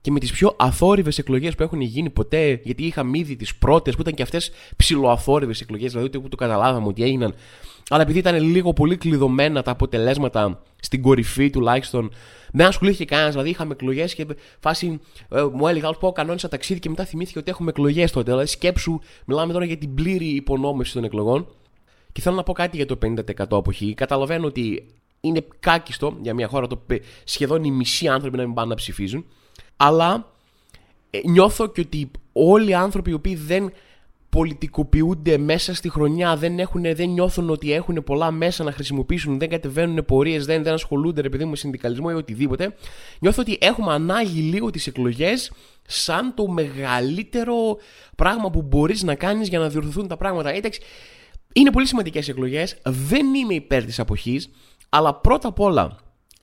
και 0.00 0.10
με 0.10 0.20
τις 0.20 0.32
πιο 0.32 0.54
αθόρυβες 0.58 1.18
εκλογές 1.18 1.54
που 1.54 1.62
έχουν 1.62 1.80
γίνει 1.80 2.10
ποτέ, 2.10 2.60
γιατί 2.64 2.84
είχαμε 2.84 3.18
ήδη 3.18 3.36
τις 3.36 3.56
πρώτες 3.56 3.94
που 3.94 4.00
ήταν 4.00 4.14
και 4.14 4.22
αυτές 4.22 4.50
ψηλοαθόρυβες 4.76 5.60
εκλογές, 5.60 5.92
δηλαδή 5.92 6.08
ούτε 6.14 6.28
το 6.28 6.36
καταλάβαμε 6.36 6.86
ότι 6.86 7.02
έγιναν. 7.02 7.34
Αλλά 7.90 8.02
επειδή 8.02 8.18
ήταν 8.18 8.42
λίγο 8.42 8.72
πολύ 8.72 8.96
κλειδωμένα 8.96 9.62
τα 9.62 9.70
αποτελέσματα 9.70 10.62
στην 10.80 11.02
κορυφή 11.02 11.50
τουλάχιστον, 11.50 12.10
δεν 12.52 12.66
ασχολήθηκε 12.66 13.04
κανένας. 13.04 13.32
Δηλαδή 13.32 13.50
είχαμε 13.50 13.72
εκλογές 13.72 14.14
και 14.14 14.26
φάση 14.60 15.00
ε, 15.28 15.42
μου 15.52 15.66
έλεγε 15.66 15.84
άλλος 15.84 15.98
πω 15.98 16.12
κανόνισα 16.12 16.48
ταξίδι 16.48 16.80
και 16.80 16.88
μετά 16.88 17.04
θυμήθηκε 17.04 17.38
ότι 17.38 17.50
έχουμε 17.50 17.70
εκλογές 17.70 18.12
τότε. 18.12 18.30
Δηλαδή 18.30 18.48
σκέψου, 18.48 18.98
μιλάμε 19.26 19.52
τώρα 19.52 19.64
για 19.64 19.76
την 19.76 19.94
πλήρη 19.94 20.26
υπονόμευση 20.26 20.92
των 20.92 21.04
εκλογών. 21.04 21.46
Και 22.12 22.20
θέλω 22.20 22.36
να 22.36 22.42
πω 22.42 22.52
κάτι 22.52 22.76
για 22.76 22.86
το 22.86 22.98
50% 23.02 23.46
αποχή. 23.50 23.94
Καταλαβαίνω 23.94 24.46
ότι 24.46 24.86
είναι 25.20 25.44
κάκιστο 25.60 26.16
για 26.22 26.34
μια 26.34 26.48
χώρα 26.48 26.66
το 26.66 26.80
σχεδόν 27.24 27.64
οι 27.64 27.70
μισοί 27.70 28.08
άνθρωποι 28.08 28.36
να 28.36 28.42
μην 28.42 28.54
πάνε 28.54 28.68
να 28.68 28.74
ψηφίζουν. 28.74 29.24
Αλλά 29.76 30.32
ε, 31.10 31.20
νιώθω 31.24 31.66
και 31.66 31.80
ότι 31.80 32.10
όλοι 32.32 32.70
οι 32.70 32.74
άνθρωποι 32.74 33.10
οι 33.10 33.14
οποίοι 33.14 33.34
δεν 33.34 33.72
πολιτικοποιούνται 34.36 35.38
μέσα 35.38 35.74
στη 35.74 35.90
χρονιά, 35.90 36.36
δεν, 36.36 36.58
έχουν, 36.58 36.82
δεν 36.82 37.08
νιώθουν 37.08 37.50
ότι 37.50 37.72
έχουν 37.72 38.04
πολλά 38.04 38.30
μέσα 38.30 38.64
να 38.64 38.72
χρησιμοποιήσουν, 38.72 39.38
δεν 39.38 39.48
κατεβαίνουν 39.48 40.04
πορείες, 40.04 40.44
δεν, 40.46 40.62
δεν 40.62 40.72
ασχολούνται 40.72 41.20
ρε 41.20 41.28
παιδί 41.28 41.44
μου 41.44 41.50
με 41.50 41.56
συνδικαλισμό 41.56 42.06
ή 42.10 42.14
οτιδήποτε. 42.14 42.74
Νιώθω 43.20 43.42
ότι 43.42 43.58
έχουμε 43.60 43.92
ανάγκη 43.92 44.40
λίγο 44.40 44.70
τις 44.70 44.86
εκλογές 44.86 45.52
σαν 45.86 46.34
το 46.34 46.46
μεγαλύτερο 46.46 47.54
πράγμα 48.16 48.50
που 48.50 48.62
μπορείς 48.62 49.02
να 49.02 49.14
κάνεις 49.14 49.48
για 49.48 49.58
να 49.58 49.68
διορθωθούν 49.68 50.08
τα 50.08 50.16
πράγματα. 50.16 50.50
Εντάξει, 50.54 50.80
είναι 51.52 51.70
πολύ 51.70 51.86
σημαντικές 51.86 52.28
εκλογές. 52.28 52.76
Δεν 52.84 53.34
είμαι 53.34 53.54
υπέρ 53.54 53.84
της 53.84 53.98
αποχής, 53.98 54.50
αλλά 54.88 55.14
πρώτα 55.14 55.48
απ' 55.48 55.60
όλα 55.60 55.96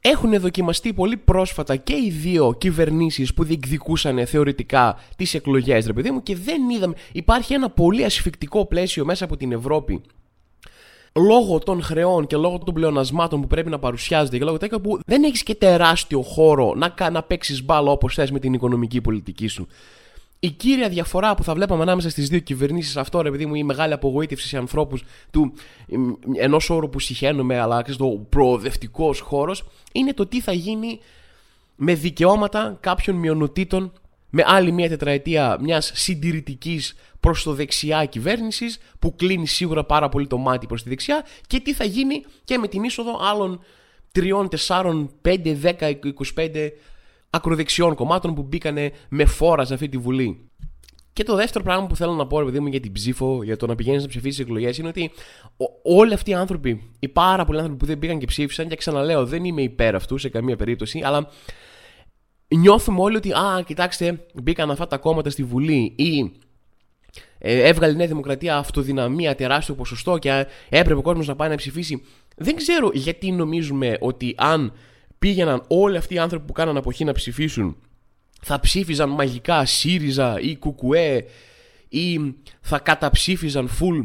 έχουν 0.05 0.39
δοκιμαστεί 0.39 0.93
πολύ 0.93 1.17
πρόσφατα 1.17 1.75
και 1.75 1.93
οι 1.93 2.09
δύο 2.09 2.55
κυβερνήσεις 2.57 3.33
που 3.33 3.43
διεκδικούσαν 3.43 4.25
θεωρητικά 4.25 4.97
τις 5.17 5.33
εκλογές 5.33 5.85
ρε 5.85 5.93
παιδί 5.93 6.11
μου 6.11 6.23
και 6.23 6.35
δεν 6.35 6.69
είδαμε 6.69 6.93
υπάρχει 7.11 7.53
ένα 7.53 7.69
πολύ 7.69 8.03
ασφικτικό 8.03 8.65
πλαίσιο 8.65 9.05
μέσα 9.05 9.25
από 9.25 9.37
την 9.37 9.51
Ευρώπη. 9.51 10.01
Λόγω 11.15 11.59
των 11.59 11.81
χρεών 11.81 12.27
και 12.27 12.35
λόγω 12.35 12.57
των 12.57 12.73
πλεονασμάτων 12.73 13.41
που 13.41 13.47
πρέπει 13.47 13.69
να 13.69 13.79
παρουσιάζεται 13.79 14.37
και 14.37 14.43
λόγω 14.43 14.57
τέτοια 14.57 14.79
που 14.79 14.99
δεν 15.05 15.23
έχεις 15.23 15.43
και 15.43 15.55
τεράστιο 15.55 16.21
χώρο 16.21 16.73
να, 16.75 17.09
να 17.09 17.23
παίξεις 17.23 17.63
μπάλα 17.65 17.91
όπως 17.91 18.13
θες 18.13 18.31
με 18.31 18.39
την 18.39 18.53
οικονομική 18.53 19.01
πολιτική 19.01 19.47
σου 19.47 19.67
η 20.43 20.51
κύρια 20.51 20.89
διαφορά 20.89 21.35
που 21.35 21.43
θα 21.43 21.53
βλέπαμε 21.53 21.81
ανάμεσα 21.81 22.09
στις 22.09 22.29
δύο 22.29 22.39
κυβερνήσεις, 22.39 22.97
αυτό 22.97 23.21
ρε 23.21 23.31
παιδί 23.31 23.45
μου, 23.45 23.55
η 23.55 23.63
μεγάλη 23.63 23.93
απογοήτευση 23.93 24.47
σε 24.47 24.57
ανθρώπους 24.57 25.03
του 25.31 25.53
ενός 26.35 26.69
όρου 26.69 26.89
που 26.89 26.99
συχαίνουμε, 26.99 27.59
αλλά 27.59 27.81
το 27.81 28.25
προοδευτικός 28.29 29.19
χώρος, 29.19 29.63
είναι 29.91 30.13
το 30.13 30.25
τι 30.25 30.41
θα 30.41 30.51
γίνει 30.51 30.99
με 31.75 31.93
δικαιώματα 31.93 32.77
κάποιων 32.79 33.15
μειονοτήτων 33.15 33.91
με 34.29 34.43
άλλη 34.45 34.71
μια 34.71 34.89
τετραετία 34.89 35.57
μιας 35.61 35.91
συντηρητικής 35.93 36.95
προς 37.19 37.43
το 37.43 37.53
δεξιά 37.53 38.05
κυβέρνησης, 38.05 38.79
που 38.99 39.15
κλείνει 39.15 39.47
σίγουρα 39.47 39.83
πάρα 39.83 40.09
πολύ 40.09 40.27
το 40.27 40.37
μάτι 40.37 40.67
προς 40.67 40.83
τη 40.83 40.89
δεξιά, 40.89 41.25
και 41.47 41.59
τι 41.59 41.73
θα 41.73 41.83
γίνει 41.83 42.23
και 42.43 42.57
με 42.57 42.67
την 42.67 42.83
είσοδο 42.83 43.19
άλλων 43.21 43.59
3, 44.11 44.47
4, 44.47 45.09
5, 45.21 45.55
10, 45.61 45.99
25 46.35 46.71
ακροδεξιών 47.35 47.95
κομμάτων 47.95 48.33
που 48.33 48.43
μπήκανε 48.43 48.91
με 49.09 49.25
φόρα 49.25 49.65
σε 49.65 49.73
αυτή 49.73 49.89
τη 49.89 49.97
Βουλή. 49.97 50.49
Και 51.13 51.23
το 51.23 51.35
δεύτερο 51.35 51.63
πράγμα 51.63 51.87
που 51.87 51.95
θέλω 51.95 52.13
να 52.13 52.27
πω, 52.27 52.41
επειδή 52.41 52.59
μου 52.59 52.67
για 52.67 52.79
την 52.79 52.91
ψήφο, 52.91 53.43
για 53.43 53.57
το 53.57 53.67
να 53.67 53.75
πηγαίνεις 53.75 54.01
να 54.01 54.07
ψηφίσεις 54.07 54.39
εκλογές, 54.39 54.77
είναι 54.77 54.87
ότι 54.87 55.11
όλοι 55.83 56.13
αυτοί 56.13 56.31
οι 56.31 56.33
άνθρωποι, 56.33 56.91
οι 56.99 57.07
πάρα 57.07 57.45
πολλοί 57.45 57.57
άνθρωποι 57.57 57.79
που 57.79 57.85
δεν 57.85 57.99
πήγαν 57.99 58.19
και 58.19 58.25
ψήφισαν, 58.25 58.67
και 58.67 58.75
ξαναλέω, 58.75 59.25
δεν 59.25 59.45
είμαι 59.45 59.61
υπέρ 59.61 59.95
αυτού 59.95 60.17
σε 60.17 60.29
καμία 60.29 60.55
περίπτωση, 60.55 61.01
αλλά 61.03 61.29
νιώθουμε 62.47 63.01
όλοι 63.01 63.15
ότι, 63.15 63.31
α, 63.31 63.63
κοιτάξτε, 63.65 64.25
μπήκαν 64.33 64.71
αυτά 64.71 64.87
τα 64.87 64.97
κόμματα 64.97 65.29
στη 65.29 65.43
Βουλή 65.43 65.93
ή 65.95 66.31
ε, 67.37 67.67
έβγαλε 67.67 67.93
η 67.93 67.95
Νέα 67.95 68.07
Δημοκρατία 68.07 68.57
αυτοδυναμία 68.57 69.35
τεράστιο 69.35 69.75
ποσοστό 69.75 70.17
και 70.17 70.45
έπρεπε 70.69 70.99
ο 70.99 71.01
κόσμος 71.01 71.27
να 71.27 71.35
πάει 71.35 71.49
να 71.49 71.55
ψηφίσει. 71.55 72.03
Δεν 72.35 72.55
ξέρω 72.55 72.89
γιατί 72.93 73.31
νομίζουμε 73.31 73.97
ότι 73.99 74.33
αν 74.37 74.73
πήγαιναν 75.23 75.63
όλοι 75.67 75.97
αυτοί 75.97 76.13
οι 76.13 76.17
άνθρωποι 76.17 76.45
που 76.45 76.53
κάναν 76.53 76.77
αποχή 76.77 77.03
να 77.03 77.11
ψηφίσουν 77.11 77.77
θα 78.41 78.59
ψήφιζαν 78.59 79.09
μαγικά 79.09 79.65
ΣΥΡΙΖΑ 79.65 80.39
ή 80.39 80.55
ΚΟΚΟΕ 80.55 81.25
ή 81.89 82.33
θα 82.61 82.79
καταψήφιζαν 82.79 83.67
φουλ 83.67 83.99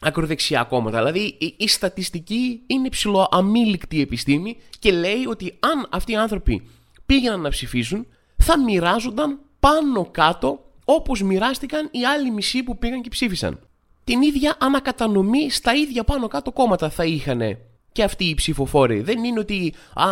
ακροδεξιά 0.00 0.62
κόμματα. 0.62 0.96
Δηλαδή 0.96 1.36
η, 1.38 1.54
η 1.56 1.68
στατιστική 1.68 2.60
είναι 2.66 2.88
ψηλοαμήλικτη 2.88 4.00
επιστήμη 4.00 4.56
και 4.78 4.92
λέει 4.92 5.26
ότι 5.28 5.56
αν 5.60 5.88
αυτοί 5.90 6.12
οι 6.12 6.16
άνθρωποι 6.16 6.68
πήγαιναν 7.06 7.40
να 7.40 7.48
ψηφίσουν 7.48 8.06
θα 8.36 8.60
μοιράζονταν 8.60 9.38
πάνω 9.60 10.08
κάτω 10.10 10.64
όπως 10.84 11.22
μοιράστηκαν 11.22 11.88
οι 11.92 12.04
άλλοι 12.04 12.30
μισοί 12.30 12.62
που 12.62 12.78
πήγαν 12.78 13.02
και 13.02 13.08
ψήφισαν. 13.08 13.60
Την 14.04 14.22
ίδια 14.22 14.56
ανακατανομή 14.60 15.50
στα 15.50 15.74
ίδια 15.74 16.04
πάνω 16.04 16.28
κάτω 16.28 16.52
κόμματα 16.52 16.90
θα 16.90 17.04
είχαν 17.04 17.58
και 17.96 18.02
αυτοί 18.02 18.24
οι 18.24 18.34
ψηφοφόροι. 18.34 19.00
Δεν 19.00 19.24
είναι 19.24 19.38
ότι 19.38 19.74
α, 19.94 20.06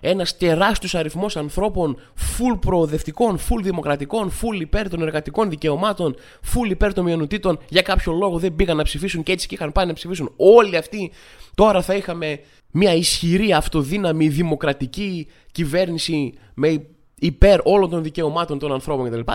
ένας 0.00 0.36
τεράστιος 0.36 0.94
αριθμός 0.94 1.36
ανθρώπων 1.36 1.96
full 2.14 2.58
προοδευτικών, 2.60 3.38
full 3.38 3.62
δημοκρατικών, 3.62 4.30
full 4.30 4.60
υπέρ 4.60 4.88
των 4.88 5.02
εργατικών 5.02 5.50
δικαιωμάτων, 5.50 6.16
full 6.44 6.70
υπέρ 6.70 6.92
των 6.92 7.04
μειονοτήτων 7.04 7.58
για 7.68 7.82
κάποιο 7.82 8.12
λόγο 8.12 8.38
δεν 8.38 8.54
πήγαν 8.54 8.76
να 8.76 8.82
ψηφίσουν 8.82 9.22
και 9.22 9.32
έτσι 9.32 9.46
και 9.46 9.54
είχαν 9.54 9.72
πάει 9.72 9.86
να 9.86 9.92
ψηφίσουν. 9.92 10.32
Όλοι 10.36 10.76
αυτοί 10.76 11.12
τώρα 11.54 11.82
θα 11.82 11.94
είχαμε 11.94 12.40
μια 12.70 12.94
ισχυρή, 12.94 13.52
αυτοδύναμη, 13.52 14.28
δημοκρατική 14.28 15.26
κυβέρνηση 15.52 16.34
με 16.54 16.86
υπέρ 17.18 17.60
όλων 17.64 17.90
των 17.90 18.02
δικαιωμάτων 18.02 18.58
των 18.58 18.72
ανθρώπων 18.72 19.10
κτλ. 19.10 19.32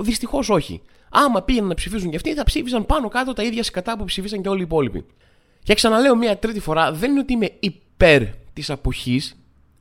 Δυστυχώς 0.00 0.50
όχι. 0.50 0.80
Άμα 1.10 1.42
πήγαιναν 1.42 1.68
να 1.68 1.74
ψηφίσουν 1.74 2.10
και 2.10 2.16
αυτοί, 2.16 2.34
θα 2.34 2.44
ψήφισαν 2.44 2.86
πάνω 2.86 3.08
κάτω 3.08 3.32
τα 3.32 3.42
ίδια 3.42 3.62
σκατά 3.62 3.96
που 3.96 4.04
ψήφισαν 4.04 4.42
και 4.42 4.48
όλοι 4.48 4.60
οι 4.60 4.64
υπόλοιποι. 4.64 5.04
Και 5.62 5.74
ξαναλέω 5.74 6.16
μία 6.16 6.38
τρίτη 6.38 6.60
φορά, 6.60 6.92
δεν 6.92 7.10
είναι 7.10 7.20
ότι 7.20 7.32
είμαι 7.32 7.50
υπέρ 7.60 8.22
της 8.52 8.70
αποχής, 8.70 9.36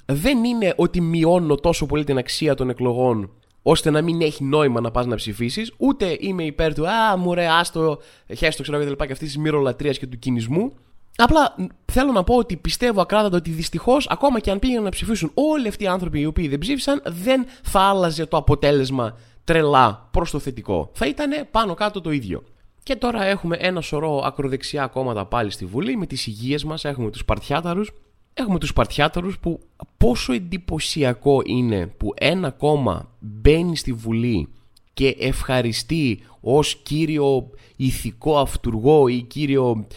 δεν 0.05 0.43
είναι 0.43 0.73
ότι 0.77 1.01
μειώνω 1.01 1.55
τόσο 1.55 1.85
πολύ 1.85 2.03
την 2.03 2.17
αξία 2.17 2.55
των 2.55 2.69
εκλογών 2.69 3.29
ώστε 3.61 3.89
να 3.89 4.01
μην 4.01 4.21
έχει 4.21 4.43
νόημα 4.43 4.81
να 4.81 4.91
πας 4.91 5.05
να 5.05 5.15
ψηφίσεις, 5.15 5.73
ούτε 5.77 6.17
είμαι 6.19 6.43
υπέρ 6.43 6.73
του 6.73 6.87
Α, 6.87 7.17
μου 7.17 7.33
ρε, 7.33 7.47
άστο, 7.47 7.99
χέστο, 8.35 8.61
ξέρω 8.61 8.83
και 8.83 8.95
και 8.95 9.11
αυτής 9.11 9.17
της 9.17 9.37
μυρολατρείας 9.37 9.97
και 9.97 10.07
του 10.07 10.19
κινησμού. 10.19 10.73
Απλά 11.15 11.55
θέλω 11.91 12.11
να 12.11 12.23
πω 12.23 12.35
ότι 12.35 12.57
πιστεύω 12.57 13.01
ακράδαντα 13.01 13.37
ότι 13.37 13.49
δυστυχώς, 13.49 14.07
ακόμα 14.09 14.39
και 14.39 14.51
αν 14.51 14.59
πήγαιναν 14.59 14.83
να 14.83 14.89
ψηφίσουν 14.89 15.31
όλοι 15.33 15.67
αυτοί 15.67 15.83
οι 15.83 15.87
άνθρωποι 15.87 16.19
οι 16.19 16.25
οποίοι 16.25 16.47
δεν 16.47 16.59
ψήφισαν, 16.59 17.01
δεν 17.05 17.45
θα 17.63 17.79
άλλαζε 17.79 18.25
το 18.25 18.37
αποτέλεσμα 18.37 19.17
τρελά 19.43 20.07
προς 20.11 20.31
το 20.31 20.39
θετικό. 20.39 20.91
Θα 20.93 21.07
ήταν 21.07 21.47
πάνω 21.51 21.73
κάτω 21.73 22.01
το 22.01 22.11
ίδιο. 22.11 22.43
Και 22.83 22.95
τώρα 22.95 23.23
έχουμε 23.23 23.57
ένα 23.59 23.81
σωρό 23.81 24.21
ακροδεξιά 24.25 24.87
κόμματα 24.87 25.25
πάλι 25.25 25.51
στη 25.51 25.65
Βουλή 25.65 25.97
με 25.97 26.05
τις 26.05 26.27
υγείες 26.27 26.63
μας, 26.63 26.85
έχουμε 26.85 27.09
τους 27.09 27.25
Παρτιάταρους. 27.25 27.91
Έχουμε 28.33 28.59
τους 28.59 28.73
Παρτιάταρους 28.73 29.39
που 29.39 29.59
πόσο 29.97 30.33
εντυπωσιακό 30.33 31.41
είναι 31.45 31.87
που 31.87 32.13
ένα 32.15 32.51
κόμμα 32.51 33.11
μπαίνει 33.19 33.75
στη 33.75 33.93
Βουλή 33.93 34.47
και 34.93 35.15
ευχαριστεί 35.19 36.19
ως 36.41 36.75
κύριο 36.75 37.49
ηθικό 37.75 38.37
αυτούργο 38.39 39.07
ή 39.07 39.21
κύριο 39.21 39.87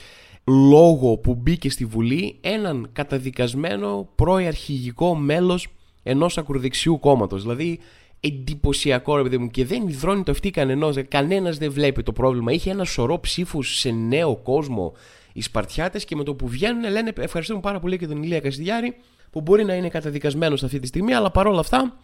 λόγο 0.46 1.16
που 1.16 1.34
μπήκε 1.34 1.70
στη 1.70 1.84
Βουλή 1.84 2.38
έναν 2.40 2.88
καταδικασμένο 2.92 4.08
προϊαρχηγικό 4.14 5.14
μέλος 5.14 5.68
ενός 6.02 6.38
ακροδεξιού 6.38 6.98
κόμματος. 7.00 7.42
Δηλαδή 7.42 7.78
εντυπωσιακό 8.24 9.16
ρε 9.16 9.22
παιδί 9.22 9.38
μου 9.38 9.48
και 9.48 9.64
δεν 9.64 9.88
υδρώνει 9.88 10.22
το 10.22 10.30
αυτή 10.30 10.50
κανενός. 10.50 10.96
Κανένας 11.08 11.58
δεν 11.58 11.72
βλέπει 11.72 12.02
το 12.02 12.12
πρόβλημα. 12.12 12.52
Είχε 12.52 12.70
ένα 12.70 12.84
σωρό 12.84 13.20
ψήφους 13.20 13.78
σε 13.78 13.90
νέο 13.90 14.36
κόσμο 14.36 14.92
οι 15.32 15.42
Σπαρτιάτες 15.42 16.04
και 16.04 16.16
με 16.16 16.24
το 16.24 16.34
που 16.34 16.48
βγαίνουν 16.48 16.90
λένε 16.90 17.12
ευχαριστούμε 17.18 17.60
πάρα 17.60 17.80
πολύ 17.80 17.98
και 17.98 18.06
τον 18.06 18.22
Ηλία 18.22 18.40
Κασιδιάρη 18.40 18.94
που 19.30 19.40
μπορεί 19.40 19.64
να 19.64 19.74
είναι 19.74 19.88
καταδικασμένος 19.88 20.62
αυτή 20.62 20.78
τη 20.78 20.86
στιγμή, 20.86 21.14
αλλά 21.14 21.30
παρόλα 21.30 21.60
αυτά 21.60 21.96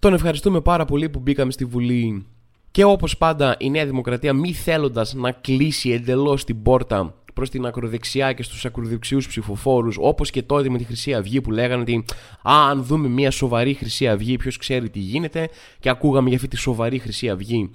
τον 0.00 0.14
ευχαριστούμε 0.14 0.60
πάρα 0.60 0.84
πολύ 0.84 1.08
που 1.08 1.18
μπήκαμε 1.18 1.50
στη 1.50 1.64
Βουλή. 1.64 2.26
Και 2.70 2.84
όπως 2.84 3.16
πάντα 3.16 3.56
η 3.58 3.70
Νέα 3.70 3.86
Δημοκρατία 3.86 4.32
μη 4.32 4.52
θέλοντας 4.52 5.14
να 5.14 5.32
κλείσει 5.32 5.90
εντελώς 5.90 6.44
την 6.44 6.62
πόρτα 6.62 7.14
προς 7.34 7.50
την 7.50 7.66
ακροδεξιά 7.66 8.32
και 8.32 8.42
στους 8.42 8.64
ακροδεξιούς 8.64 9.28
ψηφοφόρους, 9.28 9.96
όπως 10.00 10.30
και 10.30 10.42
τότε 10.42 10.68
με 10.68 10.78
τη 10.78 10.84
Χρυσή 10.84 11.14
Αυγή 11.14 11.40
που 11.40 11.50
λέγανε 11.50 11.80
ότι 11.82 12.04
Α, 12.42 12.68
αν 12.70 12.84
δούμε 12.84 13.08
μια 13.08 13.30
σοβαρή 13.30 13.74
Χρυσή 13.74 14.08
Αυγή, 14.08 14.36
ποιος 14.36 14.56
ξέρει 14.56 14.90
τι 14.90 14.98
γίνεται, 14.98 15.48
και 15.78 15.88
ακούγαμε 15.88 16.28
για 16.28 16.36
αυτή 16.36 16.48
τη 16.48 16.56
σοβαρή 16.56 16.98
Χρυσή 16.98 17.30
Αυγή 17.30 17.70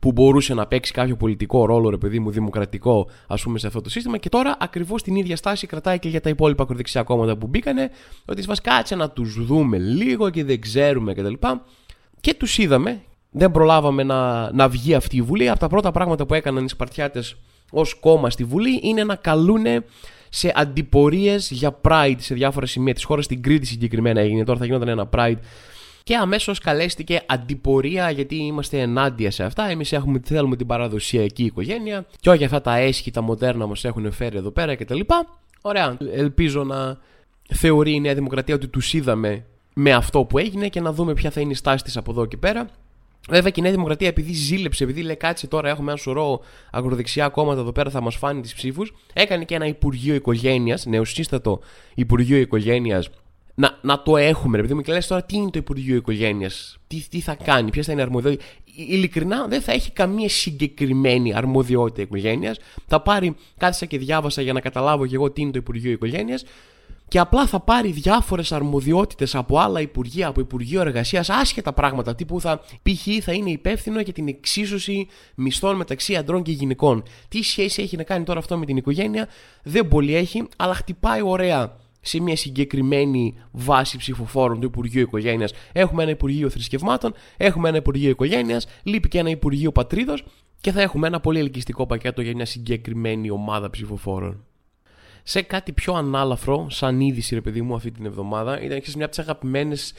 που 0.00 0.12
μπορούσε 0.12 0.54
να 0.54 0.66
παίξει 0.66 0.92
κάποιο 0.92 1.16
πολιτικό 1.16 1.66
ρόλο, 1.66 1.90
ρε 1.90 1.96
παιδί 1.96 2.18
μου, 2.18 2.30
δημοκρατικό, 2.30 3.08
ας 3.26 3.42
πούμε, 3.42 3.58
σε 3.58 3.66
αυτό 3.66 3.80
το 3.80 3.90
σύστημα. 3.90 4.18
Και 4.18 4.28
τώρα 4.28 4.56
ακριβώς 4.60 5.02
την 5.02 5.16
ίδια 5.16 5.36
στάση 5.36 5.66
κρατάει 5.66 5.98
και 5.98 6.08
για 6.08 6.20
τα 6.20 6.28
υπόλοιπα 6.28 6.62
ακροδεξιά 6.62 7.02
κόμματα 7.02 7.36
που 7.36 7.46
μπήκανε, 7.46 7.90
ότι 8.24 8.48
μα 8.48 8.54
κάτσε 8.54 8.94
να 8.94 9.10
τους 9.10 9.44
δούμε 9.44 9.78
λίγο 9.78 10.30
και 10.30 10.44
δεν 10.44 10.60
ξέρουμε 10.60 11.14
κτλ. 11.14 11.32
Και, 11.32 11.58
και 12.20 12.34
τους 12.34 12.58
είδαμε, 12.58 13.02
δεν 13.30 13.50
προλάβαμε 13.50 14.02
να, 14.02 14.52
να 14.52 14.68
βγει 14.68 14.94
αυτή 14.94 15.16
η 15.16 15.22
Βουλή. 15.22 15.48
Από 15.48 15.58
τα 15.58 15.68
πρώτα 15.68 15.90
πράγματα 15.90 16.26
που 16.26 16.34
έκαναν 16.34 16.64
οι 16.64 16.68
Σπαρτιάτες 16.68 17.36
ως 17.70 17.94
κόμμα 17.94 18.30
στη 18.30 18.44
Βουλή 18.44 18.80
είναι 18.82 19.04
να 19.04 19.14
καλούν 19.14 19.64
σε 20.28 20.52
αντιπορίες 20.54 21.50
για 21.50 21.80
Pride 21.82 22.16
σε 22.18 22.34
διάφορα 22.34 22.66
σημεία 22.66 22.94
της 22.94 23.04
χώρας. 23.04 23.24
Στην 23.24 23.42
Κρήτη 23.42 23.66
συγκεκριμένα 23.66 24.20
έγινε. 24.20 24.44
Τώρα 24.44 24.58
θα 24.58 24.64
γινόταν 24.64 24.88
ένα 24.88 25.08
Pride. 25.12 25.38
Και 26.02 26.16
αμέσως 26.16 26.58
καλέστηκε 26.58 27.22
αντιπορία 27.26 28.10
γιατί 28.10 28.36
είμαστε 28.36 28.80
ενάντια 28.80 29.30
σε 29.30 29.44
αυτά. 29.44 29.70
Εμείς 29.70 29.94
θέλουμε 30.22 30.56
την 30.56 30.66
παραδοσιακή 30.66 31.44
οικογένεια 31.44 32.06
και 32.20 32.30
όχι 32.30 32.44
αυτά 32.44 32.60
τα 32.60 32.76
έσχη, 32.76 33.10
τα 33.10 33.20
μοντέρνα 33.20 33.66
μας 33.66 33.84
έχουν 33.84 34.12
φέρει 34.12 34.36
εδώ 34.36 34.50
πέρα 34.50 34.74
κτλ. 34.74 35.00
Ωραία. 35.60 35.96
Ελπίζω 36.12 36.64
να 36.64 36.98
θεωρεί 37.54 37.94
η 37.94 38.00
Νέα 38.00 38.14
Δημοκρατία 38.14 38.54
ότι 38.54 38.68
τους 38.68 38.92
είδαμε 38.92 39.44
με 39.74 39.92
αυτό 39.92 40.24
που 40.24 40.38
έγινε 40.38 40.68
και 40.68 40.80
να 40.80 40.92
δούμε 40.92 41.14
ποια 41.14 41.30
θα 41.30 41.40
είναι 41.40 41.50
η 41.50 41.54
στάση 41.54 41.84
της 41.84 41.96
από 41.96 42.10
εδώ 42.10 42.26
και 42.26 42.36
πέρα. 42.36 42.68
Βέβαια 43.28 43.50
και 43.50 43.60
η 43.60 43.62
Νέα 43.62 43.72
Δημοκρατία 43.72 44.08
επειδή 44.08 44.32
ζήλεψε, 44.32 44.84
επειδή 44.84 45.02
λέει 45.02 45.16
κάτσε 45.16 45.46
τώρα 45.46 45.68
έχουμε 45.68 45.90
ένα 45.90 46.00
σωρό 46.00 46.40
αγροδεξιά 46.70 47.28
κόμματα 47.28 47.60
εδώ 47.60 47.72
πέρα 47.72 47.90
θα 47.90 48.00
μας 48.00 48.16
φάνει 48.16 48.40
τις 48.40 48.54
ψήφους, 48.54 48.92
έκανε 49.12 49.44
και 49.44 49.54
ένα 49.54 49.66
Υπουργείο 49.66 50.14
Οικογένειας, 50.14 50.86
νεοσύστατο 50.86 51.60
Υπουργείο 51.94 52.36
Οικογένειας. 52.36 53.10
Να, 53.54 53.78
να 53.82 54.02
το 54.02 54.16
έχουμε, 54.16 54.56
ρε 54.56 54.62
παιδί 54.62 54.74
μου, 54.74 54.80
και 54.80 54.92
λες 54.92 55.06
τώρα 55.06 55.22
τι 55.24 55.36
είναι 55.36 55.50
το 55.50 55.58
Υπουργείο 55.58 55.96
Οικογένειας, 55.96 56.78
τι, 56.86 57.08
τι 57.08 57.20
θα 57.20 57.34
κάνει, 57.34 57.70
ποιες 57.70 57.86
θα 57.86 57.92
είναι 57.92 58.02
αρμοδιότητα. 58.02 58.44
Ειλικρινά 58.74 59.46
δεν 59.46 59.60
θα 59.60 59.72
έχει 59.72 59.90
καμία 59.90 60.28
συγκεκριμένη 60.28 61.34
αρμοδιότητα 61.34 62.02
οικογένειας. 62.02 62.58
Θα 62.86 63.00
πάρει, 63.00 63.36
κάθισα 63.58 63.86
και 63.86 63.98
διάβασα 63.98 64.42
για 64.42 64.52
να 64.52 64.60
καταλάβω 64.60 65.06
και 65.06 65.14
εγώ 65.14 65.30
τι 65.30 65.40
είναι 65.42 65.50
το 65.50 65.58
Υπουργείο 65.58 65.90
Οικογένειας 65.90 66.44
και 67.08 67.18
απλά 67.18 67.46
θα 67.46 67.60
πάρει 67.60 67.90
διάφορες 67.90 68.52
αρμοδιότητες 68.52 69.34
από 69.34 69.58
άλλα 69.58 69.80
υπουργεία, 69.80 70.28
από 70.28 70.40
Υπουργείο 70.40 70.80
Εργασίας, 70.80 71.30
άσχετα 71.30 71.72
πράγματα. 71.72 72.14
Τύπου 72.14 72.40
θα, 72.40 72.60
π.χ. 72.82 73.24
θα 73.24 73.32
είναι 73.32 73.50
υπεύθυνο 73.50 74.00
για 74.00 74.12
την 74.12 74.28
εξίσωση 74.28 75.06
μισθών 75.34 75.76
μεταξύ 75.76 76.16
αντρών 76.16 76.42
και 76.42 76.52
γυναικών. 76.52 77.02
Τι 77.28 77.42
σχέση 77.42 77.82
έχει 77.82 77.96
να 77.96 78.02
κάνει 78.02 78.24
τώρα 78.24 78.38
αυτό 78.38 78.58
με 78.58 78.66
την 78.66 78.76
οικογένεια, 78.76 79.28
δεν 79.62 79.88
πολύ 79.88 80.14
έχει, 80.14 80.48
αλλά 80.56 80.74
χτυπάει 80.74 81.22
ωραία 81.22 81.76
σε 82.00 82.20
μια 82.20 82.36
συγκεκριμένη 82.36 83.34
βάση 83.50 83.96
ψηφοφόρων 83.96 84.60
του 84.60 84.66
Υπουργείου 84.66 85.00
Οικογένειας. 85.00 85.52
Έχουμε 85.72 86.02
ένα 86.02 86.10
Υπουργείο 86.10 86.50
Θρησκευμάτων, 86.50 87.14
έχουμε 87.36 87.68
ένα 87.68 87.76
Υπουργείο 87.76 88.10
Οικογένειας, 88.10 88.66
λείπει 88.82 89.08
και 89.08 89.18
ένα 89.18 89.30
Υπουργείο 89.30 89.72
Πατρίδος 89.72 90.24
και 90.60 90.72
θα 90.72 90.82
έχουμε 90.82 91.06
ένα 91.06 91.20
πολύ 91.20 91.38
ελκυστικό 91.38 91.86
πακέτο 91.86 92.22
για 92.22 92.34
μια 92.34 92.46
συγκεκριμένη 92.46 93.30
ομάδα 93.30 93.70
ψηφοφόρων 93.70 94.47
σε 95.30 95.42
κάτι 95.42 95.72
πιο 95.72 95.94
ανάλαφρο, 95.94 96.66
σαν 96.70 97.00
είδηση, 97.00 97.34
ρε 97.34 97.40
παιδί 97.40 97.62
μου, 97.62 97.74
αυτή 97.74 97.90
την 97.90 98.06
εβδομάδα. 98.06 98.62
Ήταν 98.62 98.80
μια 98.96 99.04
από 99.04 99.14
τις 99.14 99.18
αγαπημένες 99.18 99.92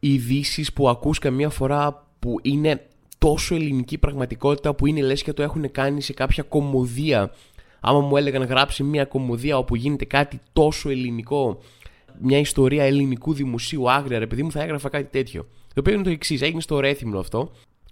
ειδήσεις 0.00 0.72
που 0.72 0.88
ακούς 0.88 1.18
καμία 1.18 1.48
φορά 1.48 2.06
που 2.18 2.38
είναι 2.42 2.86
τόσο 3.18 3.54
ελληνική 3.54 3.98
πραγματικότητα 3.98 4.74
που 4.74 4.86
είναι 4.86 5.02
λες 5.02 5.22
και 5.22 5.32
το 5.32 5.42
έχουν 5.42 5.70
κάνει 5.70 6.00
σε 6.00 6.12
κάποια 6.12 6.42
κομμωδία. 6.42 7.32
Άμα 7.80 8.00
μου 8.00 8.16
έλεγαν 8.16 8.42
γράψει 8.42 8.82
μια 8.82 9.04
κομμωδία 9.04 9.58
όπου 9.58 9.76
γίνεται 9.76 10.04
κάτι 10.04 10.40
τόσο 10.52 10.90
ελληνικό, 10.90 11.58
μια 12.20 12.38
ιστορία 12.38 12.84
ελληνικού 12.84 13.34
δημοσίου 13.34 13.90
άγρια, 13.90 14.18
ρε 14.18 14.26
παιδί 14.26 14.42
μου, 14.42 14.50
θα 14.50 14.62
έγραφα 14.62 14.88
κάτι 14.88 15.08
τέτοιο. 15.10 15.42
Το 15.42 15.80
οποίο 15.80 15.94
είναι 15.94 16.02
το 16.02 16.10
εξής: 16.10 16.42
έγινε 16.42 16.60
στο 16.60 16.80
Ρέθυμνο 16.80 17.18
αυτό 17.18 17.50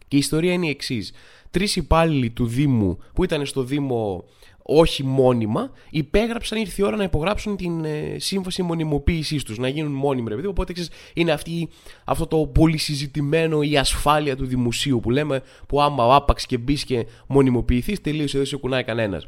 και 0.08 0.16
η 0.16 0.18
ιστορία 0.18 0.52
είναι 0.52 0.66
η 0.66 0.70
εξής. 0.70 1.12
Τρεις 1.50 1.76
υπάλληλοι 1.76 2.30
του 2.30 2.46
Δήμου 2.46 2.98
που 3.14 3.24
ήταν 3.24 3.46
στο 3.46 3.62
Δήμο 3.62 4.24
όχι 4.62 5.04
μόνιμα, 5.04 5.70
υπέγραψαν, 5.90 6.58
ήρθε 6.58 6.82
η 6.82 6.84
ώρα 6.84 6.96
να 6.96 7.02
υπογράψουν 7.02 7.56
την 7.56 7.84
ε, 7.84 8.16
σύμβαση 8.18 8.62
μονιμοποίησής 8.62 9.42
τους, 9.42 9.58
να 9.58 9.68
γίνουν 9.68 9.92
μόνιμοι, 9.92 10.28
ρε 10.28 10.34
παιδί. 10.34 10.46
Οπότε 10.46 10.72
ξέρεις, 10.72 10.90
είναι 11.14 11.32
αυτή, 11.32 11.68
αυτό 12.04 12.26
το 12.26 12.46
πολύ 12.46 12.76
συζητημένο 12.76 13.62
η 13.62 13.76
ασφάλεια 13.76 14.36
του 14.36 14.46
δημοσίου 14.46 15.00
που 15.00 15.10
λέμε, 15.10 15.42
που 15.68 15.82
άμα 15.82 16.14
άπαξ 16.14 16.46
και 16.46 16.58
μπεις 16.58 16.84
και 16.84 17.06
μονιμοποιηθείς, 17.26 18.00
τελείωσε, 18.00 18.36
δεν 18.36 18.46
σε 18.46 18.56
κουνάει 18.56 18.84
κανένας. 18.84 19.26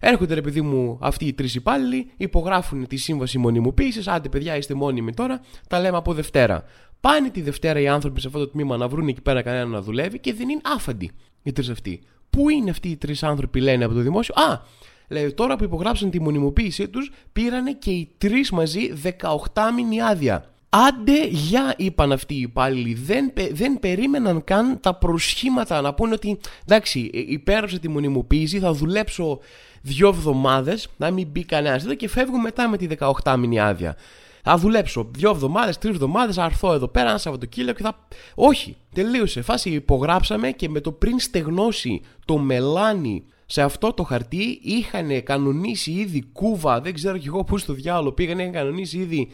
Έρχονται 0.00 0.34
ρε 0.34 0.40
παιδί 0.40 0.60
μου 0.60 0.98
αυτοί 1.00 1.24
οι 1.24 1.32
τρεις 1.32 1.54
υπάλληλοι, 1.54 2.10
υπογράφουν 2.16 2.86
τη 2.86 2.96
σύμβαση 2.96 3.38
μονιμοποίησης. 3.38 4.08
Άντε, 4.08 4.28
παιδιά, 4.28 4.56
είστε 4.56 4.74
μόνιμοι 4.74 5.14
τώρα, 5.14 5.40
τα 5.68 5.80
λέμε 5.80 5.96
από 5.96 6.14
Δευτέρα. 6.14 6.64
Πάνε 7.00 7.30
τη 7.30 7.40
Δευτέρα 7.40 7.80
οι 7.80 7.88
άνθρωποι 7.88 8.20
σε 8.20 8.26
αυτό 8.26 8.38
το 8.38 8.48
τμήμα 8.48 8.76
να 8.76 8.88
βρουν 8.88 9.08
εκεί 9.08 9.20
πέρα 9.20 9.42
κανένα 9.42 9.64
να 9.64 9.82
δουλεύει 9.82 10.18
και 10.18 10.34
δεν 10.34 10.48
είναι 10.48 10.60
άφαντοι 10.64 11.10
οι 11.42 11.52
τρεις 11.52 11.68
αυτοί. 11.68 12.00
Πού 12.30 12.48
είναι 12.48 12.70
αυτοί 12.70 12.88
οι 12.88 12.96
τρεις 12.96 13.22
άνθρωποι, 13.22 13.60
λένε 13.60 13.84
από 13.84 13.94
το 13.94 14.00
δημόσιο; 14.00 14.34
Α, 14.34 14.60
λέει 15.08 15.32
τώρα 15.32 15.56
που 15.56 15.64
υπογράψαν 15.64 16.10
τη 16.10 16.20
μονιμοποίησή 16.20 16.88
τους, 16.88 17.10
πήρανε 17.32 17.72
και 17.72 17.90
οι 17.90 18.10
τρεις 18.18 18.50
μαζί 18.50 18.92
18 19.02 19.70
μήνυ 19.74 20.02
άδεια. 20.02 20.50
Άντε, 20.70 21.26
για 21.26 21.74
είπαν 21.76 22.12
αυτοί 22.12 22.34
οι 22.34 22.40
υπάλληλοι. 22.40 22.94
Δεν, 22.94 23.32
δεν 23.52 23.78
περίμεναν 23.80 24.44
καν 24.44 24.80
τα 24.80 24.94
προσχήματα 24.94 25.80
να 25.80 25.94
πούνε 25.94 26.14
ότι 26.14 26.38
εντάξει, 26.66 27.10
ε, 27.14 27.18
υπέραψα 27.26 27.78
τη 27.78 27.88
μονιμοποίηση, 27.88 28.58
θα 28.58 28.72
δουλέψω 28.72 29.38
δύο 29.82 30.08
εβδομάδες, 30.08 30.88
να 30.96 31.10
μην 31.10 31.28
μπει 31.30 31.44
κανένας 31.44 31.84
εδώ 31.84 31.94
και 31.94 32.08
φεύγω 32.08 32.38
μετά 32.38 32.68
με 32.68 32.76
τη 32.76 32.86
18 33.22 33.36
μήνυ 33.38 33.60
άδεια. 33.60 33.96
Θα 34.42 34.56
δουλέψω 34.56 35.10
δύο 35.10 35.30
εβδομάδες, 35.30 35.78
τρεις 35.78 35.94
εβδομάδες, 35.94 36.34
θα 36.34 36.44
έρθω 36.44 36.72
εδώ 36.72 36.88
πέρα 36.88 37.08
ένα 37.08 37.18
Σαββατοκύριακο 37.18 37.76
και 37.76 37.82
θα. 37.82 38.06
Όχι, 38.34 38.76
τελείωσε. 38.94 39.42
Φάση 39.42 39.70
υπογράψαμε 39.70 40.50
και 40.50 40.68
με 40.68 40.80
το 40.80 40.92
πριν 40.92 41.18
στεγνώσει 41.18 42.00
το 42.24 42.38
μελάνι 42.38 43.24
σε 43.50 43.62
αυτό 43.62 43.92
το 43.92 44.02
χαρτί 44.02 44.60
είχαν 44.62 45.22
κανονίσει 45.22 45.90
ήδη 45.90 46.24
Κούβα, 46.32 46.80
δεν 46.80 46.94
ξέρω 46.94 47.18
κι 47.18 47.26
εγώ 47.26 47.44
πού 47.44 47.58
στο 47.58 47.72
διάλογο 47.72 48.12
πήγαν, 48.12 48.38
είχαν 48.38 48.52
κανονίσει 48.52 48.98
ήδη 48.98 49.28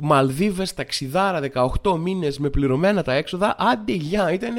Μαλδίβες, 0.00 0.74
ταξιδάρα, 0.74 1.40
18 1.82 1.98
μήνες 1.98 2.38
με 2.38 2.50
πληρωμένα 2.50 3.02
τα 3.02 3.12
έξοδα, 3.12 3.54
άντε 3.58 3.92
γεια, 3.92 4.32
ήταν 4.32 4.54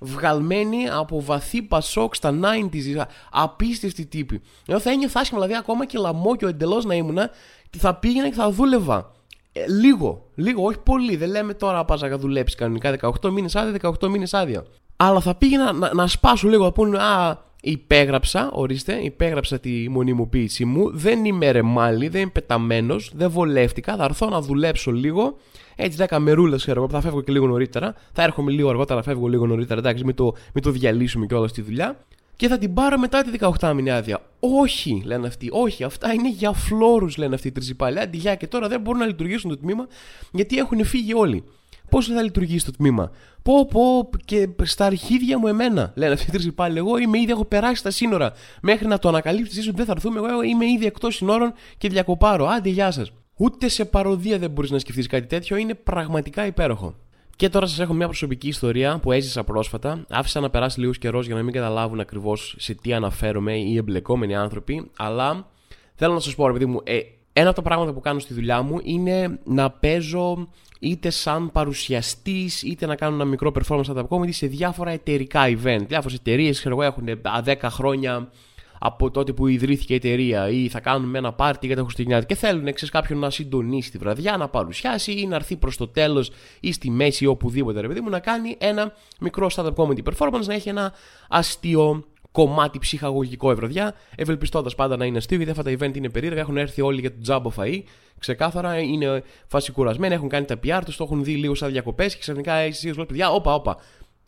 βγαλμένοι 0.00 0.88
από 0.88 1.22
βαθύ 1.22 1.62
πασόκ 1.62 2.14
στα 2.14 2.38
90s. 2.42 3.04
Απίστευτοι 3.30 4.06
τύποι. 4.06 4.40
Εγώ 4.66 4.80
θα 4.80 4.90
ένιωθα 4.90 5.20
άσχημα, 5.20 5.40
δηλαδή 5.40 5.58
ακόμα 5.60 5.86
και 5.86 5.98
λαμόγιο 5.98 6.48
εντελώς 6.48 6.84
να 6.84 6.94
ήμουνα, 6.94 7.30
θα 7.78 7.94
πήγαινα 7.94 8.28
και 8.28 8.34
θα 8.34 8.50
δούλευα. 8.50 9.12
Ε, 9.64 9.70
λίγο, 9.70 10.30
λίγο, 10.34 10.64
όχι 10.64 10.78
πολύ. 10.78 11.16
Δεν 11.16 11.30
λέμε 11.30 11.54
τώρα 11.54 11.84
πας 11.84 12.00
να 12.00 12.18
δουλέψεις 12.18 12.58
κανονικά 12.58 12.96
18 13.20 13.30
μήνες 13.30 13.56
άδεια, 13.56 13.92
18 14.00 14.08
μήνες 14.08 14.34
άδεια. 14.34 14.64
Αλλά 14.96 15.20
θα 15.20 15.34
πήγαινα 15.34 15.72
να, 15.72 15.94
να 15.94 16.06
σπάσω 16.06 16.48
λίγο, 16.48 16.64
να 16.64 16.72
πούνε 16.72 16.98
Α, 16.98 17.38
υπέγραψα, 17.62 18.50
ορίστε, 18.52 18.94
υπέγραψα 19.02 19.58
τη 19.58 19.88
μονιμοποίησή 19.88 20.64
μου. 20.64 20.90
Δεν 20.96 21.24
είμαι 21.24 21.50
ρεμάλι, 21.50 22.08
δεν 22.08 22.20
είμαι 22.20 22.30
πεταμένος, 22.30 23.12
δεν 23.14 23.30
βολεύτηκα. 23.30 23.96
Θα 23.96 24.04
έρθω 24.04 24.28
να 24.28 24.40
δουλέψω 24.40 24.90
λίγο. 24.90 25.36
Έτσι, 25.76 26.06
10 26.08 26.18
μερούλες 26.18 26.62
ξέρω 26.62 26.80
εγώ, 26.80 26.90
θα 26.90 27.00
φεύγω 27.00 27.20
και 27.20 27.32
λίγο 27.32 27.46
νωρίτερα. 27.46 27.94
Θα 28.12 28.22
έρχομαι 28.22 28.50
λίγο 28.50 28.68
αργότερα, 28.68 29.02
θα 29.02 29.10
φεύγω 29.10 29.26
λίγο 29.26 29.46
νωρίτερα. 29.46 29.80
Εντάξει, 29.80 30.04
μην 30.04 30.14
το, 30.14 30.34
μην 30.54 30.62
το 30.62 30.70
διαλύσουμε 30.70 31.26
κιόλας 31.26 31.52
τη 31.52 31.62
δουλειά. 31.62 32.04
Και 32.38 32.48
θα 32.48 32.58
την 32.58 32.74
πάρω 32.74 32.98
μετά 32.98 33.22
τη 33.22 33.30
18 33.60 33.72
μηνή 33.74 33.90
άδεια. 33.90 34.20
Όχι, 34.40 35.02
λένε 35.04 35.26
αυτοί. 35.26 35.48
Όχι, 35.52 35.84
αυτά 35.84 36.12
είναι 36.12 36.28
για 36.28 36.52
φλόρους, 36.52 37.16
λένε 37.16 37.34
αυτοί 37.34 37.48
οι 37.48 37.52
τριζυπάλοι. 37.52 38.00
Αντί 38.00 38.36
και 38.36 38.46
τώρα 38.46 38.68
δεν 38.68 38.80
μπορούν 38.80 39.00
να 39.00 39.06
λειτουργήσουν 39.06 39.50
το 39.50 39.56
τμήμα 39.56 39.86
γιατί 40.32 40.58
έχουν 40.58 40.84
φύγει 40.84 41.14
όλοι. 41.14 41.44
Πώς 41.90 42.06
θα 42.06 42.22
λειτουργήσει 42.22 42.64
το 42.64 42.70
τμήμα; 42.70 43.10
Πω, 43.42 43.66
πω, 43.66 44.10
και 44.24 44.48
στα 44.62 44.84
αρχίδια 44.84 45.38
μου 45.38 45.46
εμένα. 45.46 45.92
Λένε 45.94 46.12
αυτοί 46.12 46.26
οι 46.28 46.32
τρεις 46.32 46.54
πάλι. 46.54 46.78
Εγώ 46.78 46.98
είμαι 46.98 47.18
ήδη, 47.18 47.30
έχω 47.30 47.44
περάσει 47.44 47.82
τα 47.82 47.90
σύνορα. 47.90 48.32
Μέχρι 48.62 48.86
να 48.86 48.98
το 48.98 49.08
ανακαλύψεις, 49.08 49.58
ίσω 49.58 49.72
δεν 49.74 49.84
θα 49.84 49.92
έρθουμε. 49.92 50.18
Εγώ 50.18 50.42
είμαι 50.42 50.66
ήδη 50.66 50.86
εκτός 50.86 51.14
συνόρων 51.14 51.52
και 51.78 51.88
διακοπάρω. 51.88 52.46
Άντε, 52.46 52.68
γεια 52.68 52.90
σας. 52.90 53.12
Ούτε 53.36 53.68
σε 53.68 53.84
παροδία 53.84 54.38
δεν 54.38 54.50
μπορείς 54.50 54.70
να 54.70 54.78
σκεφτείς 54.78 55.06
κάτι 55.06 55.26
τέτοιο. 55.26 55.56
Είναι 55.56 55.74
πραγματικά 55.74 56.46
υπέροχο. 56.46 56.94
Και 57.38 57.48
τώρα 57.48 57.66
σας 57.66 57.78
έχω 57.78 57.92
μια 57.94 58.06
προσωπική 58.06 58.48
ιστορία 58.48 58.98
που 58.98 59.12
έζησα 59.12 59.44
πρόσφατα. 59.44 60.04
Άφησα 60.08 60.40
να 60.40 60.50
περάσει 60.50 60.80
λίγος 60.80 60.98
καιρός 60.98 61.26
για 61.26 61.34
να 61.34 61.42
μην 61.42 61.52
καταλάβουν 61.52 62.00
ακριβώς 62.00 62.54
σε 62.58 62.74
τι 62.74 62.92
αναφέρομαι 62.92 63.56
οι 63.56 63.76
εμπλεκόμενοι 63.76 64.36
άνθρωποι. 64.36 64.90
Αλλά 64.96 65.46
θέλω 65.94 66.12
να 66.12 66.20
σας 66.20 66.34
πω, 66.34 66.46
ρε 66.46 66.52
παιδί 66.52 66.66
μου, 66.66 66.80
ε, 66.84 66.98
ένα 67.32 67.46
από 67.46 67.56
τα 67.56 67.62
πράγματα 67.62 67.92
που 67.92 68.00
κάνω 68.00 68.18
στη 68.18 68.34
δουλειά 68.34 68.62
μου 68.62 68.80
είναι 68.82 69.38
να 69.44 69.70
παίζω 69.70 70.48
είτε 70.78 71.10
σαν 71.10 71.52
παρουσιαστής, 71.52 72.62
είτε 72.62 72.86
να 72.86 72.96
κάνω 72.96 73.14
ένα 73.14 73.24
μικρό 73.24 73.52
performance 73.54 73.84
stand-up 73.84 74.08
comedy 74.08 74.32
σε 74.32 74.46
διάφορα 74.46 74.90
εταιρικά 74.90 75.42
event. 75.46 75.84
Διάφορες 75.86 76.16
εταιρείες, 76.16 76.58
ξέρω 76.58 76.74
εγώ, 76.74 76.82
έχουν 76.82 77.20
10 77.44 77.70
χρόνια 77.70 78.30
από 78.78 79.10
τότε 79.10 79.32
που 79.32 79.46
ιδρύθηκε 79.46 79.92
η 79.92 79.96
εταιρεία 79.96 80.48
ή 80.48 80.68
θα 80.68 80.80
κάνουμε 80.80 81.18
ένα 81.18 81.32
πάρτι 81.32 81.66
για 81.66 81.76
τα 81.76 81.82
Χριστουγεννιάτικα 81.82 82.34
και 82.34 82.40
θέλουν 82.40 82.64
ξέρεις, 82.64 82.90
κάποιον 82.90 83.18
να 83.18 83.30
συντονίσει 83.30 83.90
τη 83.90 83.98
βραδιά, 83.98 84.36
να 84.36 84.48
παρουσιάσει 84.48 85.12
ή 85.12 85.26
να 85.26 85.36
έρθει 85.36 85.56
προς 85.56 85.76
το 85.76 85.88
τέλος 85.88 86.30
ή 86.60 86.72
στη 86.72 86.90
μέση 86.90 87.24
ή 87.24 87.26
οπουδήποτε 87.26 87.80
ρε 87.80 87.88
παιδί 87.88 88.00
μου 88.00 88.10
να 88.10 88.18
κάνει 88.18 88.56
ένα 88.58 88.92
μικρό 89.20 89.50
stand-up 89.54 89.74
comedy 89.74 90.02
performance, 90.12 90.44
να 90.46 90.54
έχει 90.54 90.68
ένα 90.68 90.92
αστείο 91.28 92.04
κομμάτι 92.32 92.78
ψυχαγωγικό 92.78 93.50
ευρωδιά, 93.50 93.94
ευελπιστώντας 94.16 94.74
πάντα 94.74 94.96
να 94.96 95.04
είναι 95.04 95.16
αστείο, 95.16 95.36
γιατί 95.36 95.50
αυτά 95.50 95.62
τα 95.62 95.70
event 95.70 95.96
είναι 95.96 96.08
περίεργα, 96.08 96.40
έχουν 96.40 96.56
έρθει 96.56 96.82
όλοι 96.82 97.00
για 97.00 97.10
το 97.10 97.16
τζάμπο 97.22 97.52
φαΐ, 97.56 97.82
ξεκάθαρα 98.18 98.78
είναι 98.78 99.22
φάση 99.46 99.72
κουρασμένοι, 99.72 100.14
έχουν 100.14 100.28
κάνει 100.28 100.44
τα 100.44 100.58
PR 100.64 100.80
τους, 100.84 100.96
το 100.96 101.04
έχουν 101.04 101.24
δει 101.24 101.34
λίγο 101.34 101.54
σαν 101.54 101.70
διακοπές 101.70 102.14
και 102.14 102.20
ξαφνικά 102.20 102.52
εσύ 102.52 102.88
λε, 102.88 103.04
παιδιά, 103.04 103.30
όπα, 103.30 103.54
όπα. 103.54 103.76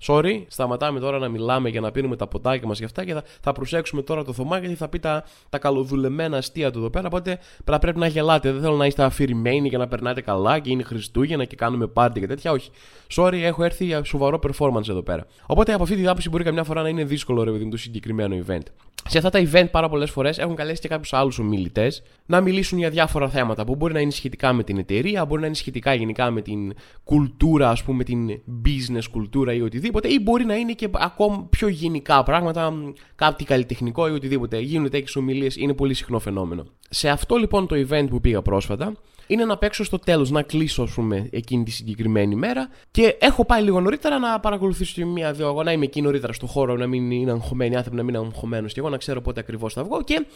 Sorry, 0.03 0.45
σταματάμε 0.49 1.01
τώρα 1.01 1.19
να 1.19 1.29
μιλάμε 1.29 1.69
για 1.69 1.81
να 1.81 1.91
πίνουμε 1.91 2.17
τα 2.17 2.27
ποτάκια 2.27 2.67
μας 2.69 2.79
και 2.79 2.85
αυτά 2.85 3.05
και 3.05 3.13
θα, 3.13 3.23
θα 3.41 3.53
προσέξουμε 3.53 4.03
τώρα 4.03 4.25
το 4.25 4.33
Θωμά 4.33 4.59
γιατί 4.59 4.75
θα 4.75 4.89
πει 4.89 4.99
τα, 4.99 5.25
τα 5.49 5.59
καλοδουλεμένα 5.59 6.37
αστεία 6.37 6.71
του 6.71 6.79
εδώ 6.79 6.91
πέρα. 6.91 7.07
Οπότε 7.07 7.39
πρέπει 7.65 7.99
να 7.99 8.07
γελάτε. 8.07 8.53
Δεν 8.53 8.61
θέλω 8.61 8.77
να 8.77 8.87
είστε 8.87 9.03
αφηρημένοι 9.03 9.69
και 9.69 9.77
να 9.77 9.89
περνάτε 9.89 10.21
καλά 10.21 10.59
και 10.59 10.71
είναι 10.71 10.83
Χριστούγεννα 10.83 11.45
και 11.45 11.57
κάνουμε 11.57 11.87
πάρτι 11.87 12.21
και 12.21 12.27
τέτοια. 12.27 12.51
Όχι. 12.51 12.71
Sorry, 13.15 13.41
έχω 13.43 13.65
έρθει 13.65 13.85
για 13.85 14.05
σοβαρό 14.05 14.39
performance 14.43 14.89
εδώ 14.89 15.03
πέρα. 15.03 15.27
Οπότε 15.47 15.73
από 15.73 15.83
αυτή 15.83 15.97
τη 15.97 16.07
άποψη 16.07 16.29
μπορεί 16.29 16.45
καμιά 16.45 16.65
φορά 16.65 16.83
να 16.83 16.89
είναι 16.89 17.05
δύσκολο 17.05 17.43
ρε 17.43 17.51
παιδί 17.51 17.69
το 17.69 17.77
συγκεκριμένο 17.77 18.45
event. 18.47 18.63
Σε 19.09 19.19
αυτά 19.19 19.31
τα 19.31 19.43
event 19.51 19.71
πάρα 19.71 19.89
πολλές 19.89 20.11
φορές 20.11 20.39
έχουν 20.39 20.55
καλέσει 20.55 20.81
και 20.81 20.89
κάποιους 20.89 21.13
άλλους 21.13 21.39
ομιλητές 21.39 22.03
να 22.27 22.41
μιλήσουν 22.41 22.79
για 22.79 22.91
διάφορα 22.91 23.29
θέματα 23.29 23.65
που 23.65 23.77
μπορεί 23.77 23.93
να 23.93 24.01
είναι 24.01 24.11
σχετικά 24.11 24.53
με 24.53 24.63
την 24.63 24.79
εταιρεία, 24.79 25.25
μπορεί 25.25 25.41
να 25.41 25.47
είναι 25.47 25.57
σχετικά 25.57 25.95
γενικά 25.95 26.31
με 26.31 26.43
την 26.43 26.75
κουλτούρα, 27.05 27.71
ας 27.71 27.83
πούμε, 27.83 28.05
την 28.05 28.41
business 28.65 29.05
κουλτούρα 29.11 29.53
ή 29.53 29.61
οτιδήποτε, 29.61 29.90
ή 30.03 30.21
μπορεί 30.21 30.45
να 30.45 30.55
είναι 30.55 30.73
και 30.73 30.89
ακόμα 30.93 31.47
πιο 31.51 31.69
γενικά 31.69 32.23
πράγματα, 32.23 32.73
κάτι 33.15 33.45
καλλιτεχνικό 33.45 34.09
ή 34.09 34.11
οτιδήποτε. 34.11 34.59
Γίνονται 34.59 34.89
τέτοιες 34.89 35.17
ομιλίες, 35.17 35.57
είναι 35.57 35.75
πολύ 35.75 35.95
συχνό 35.95 36.19
φαινόμενο. 36.19 36.67
Σε 36.91 37.09
αυτό 37.09 37.37
λοιπόν 37.37 37.67
το 37.67 37.87
event 37.89 38.07
που 38.11 38.21
πήγα 38.21 38.43
πρόσφατα, 38.43 38.93
είναι 39.27 39.45
να 39.45 39.57
παίξω 39.59 39.85
στο 39.85 39.99
τέλος, 39.99 40.31
να 40.31 40.43
κλείσω, 40.43 40.83
ας 40.83 40.91
πούμε, 40.91 41.29
εκείνη 41.31 41.65
τη 41.65 41.71
συγκεκριμένη 41.71 42.35
μέρα. 42.35 42.69
Και 42.91 43.17
έχω 43.21 43.45
πάει 43.45 43.63
λίγο 43.63 43.81
νωρίτερα 43.81 44.19
να 44.19 44.41
παρακολουθήσω 44.41 45.07
μία-δύο 45.07 45.47
αγώνα, 45.47 45.65
να 45.65 45.73
είμαι 45.73 45.85
εκεί 45.85 46.03
νωρίτερα 46.03 46.33
στο 46.33 46.47
χώρο, 46.47 46.77
να 46.77 46.87
μην 46.87 47.11
είναι 47.11 47.31
αγχωμένοι 47.31 47.77
άνθρωποι, 47.77 47.97
να 47.97 48.03
μην 48.03 48.15
είναι 48.15 48.25
αγχωμένος 48.27 48.73
και 48.73 48.81
εγώ 48.81 48.89
να 48.89 48.97
ξέρω 48.97 49.21
πότε 49.21 49.41
ακριβώς 49.41 49.73
θα 49.73 49.85
βγω. 49.85 50.03
Και 50.03 50.27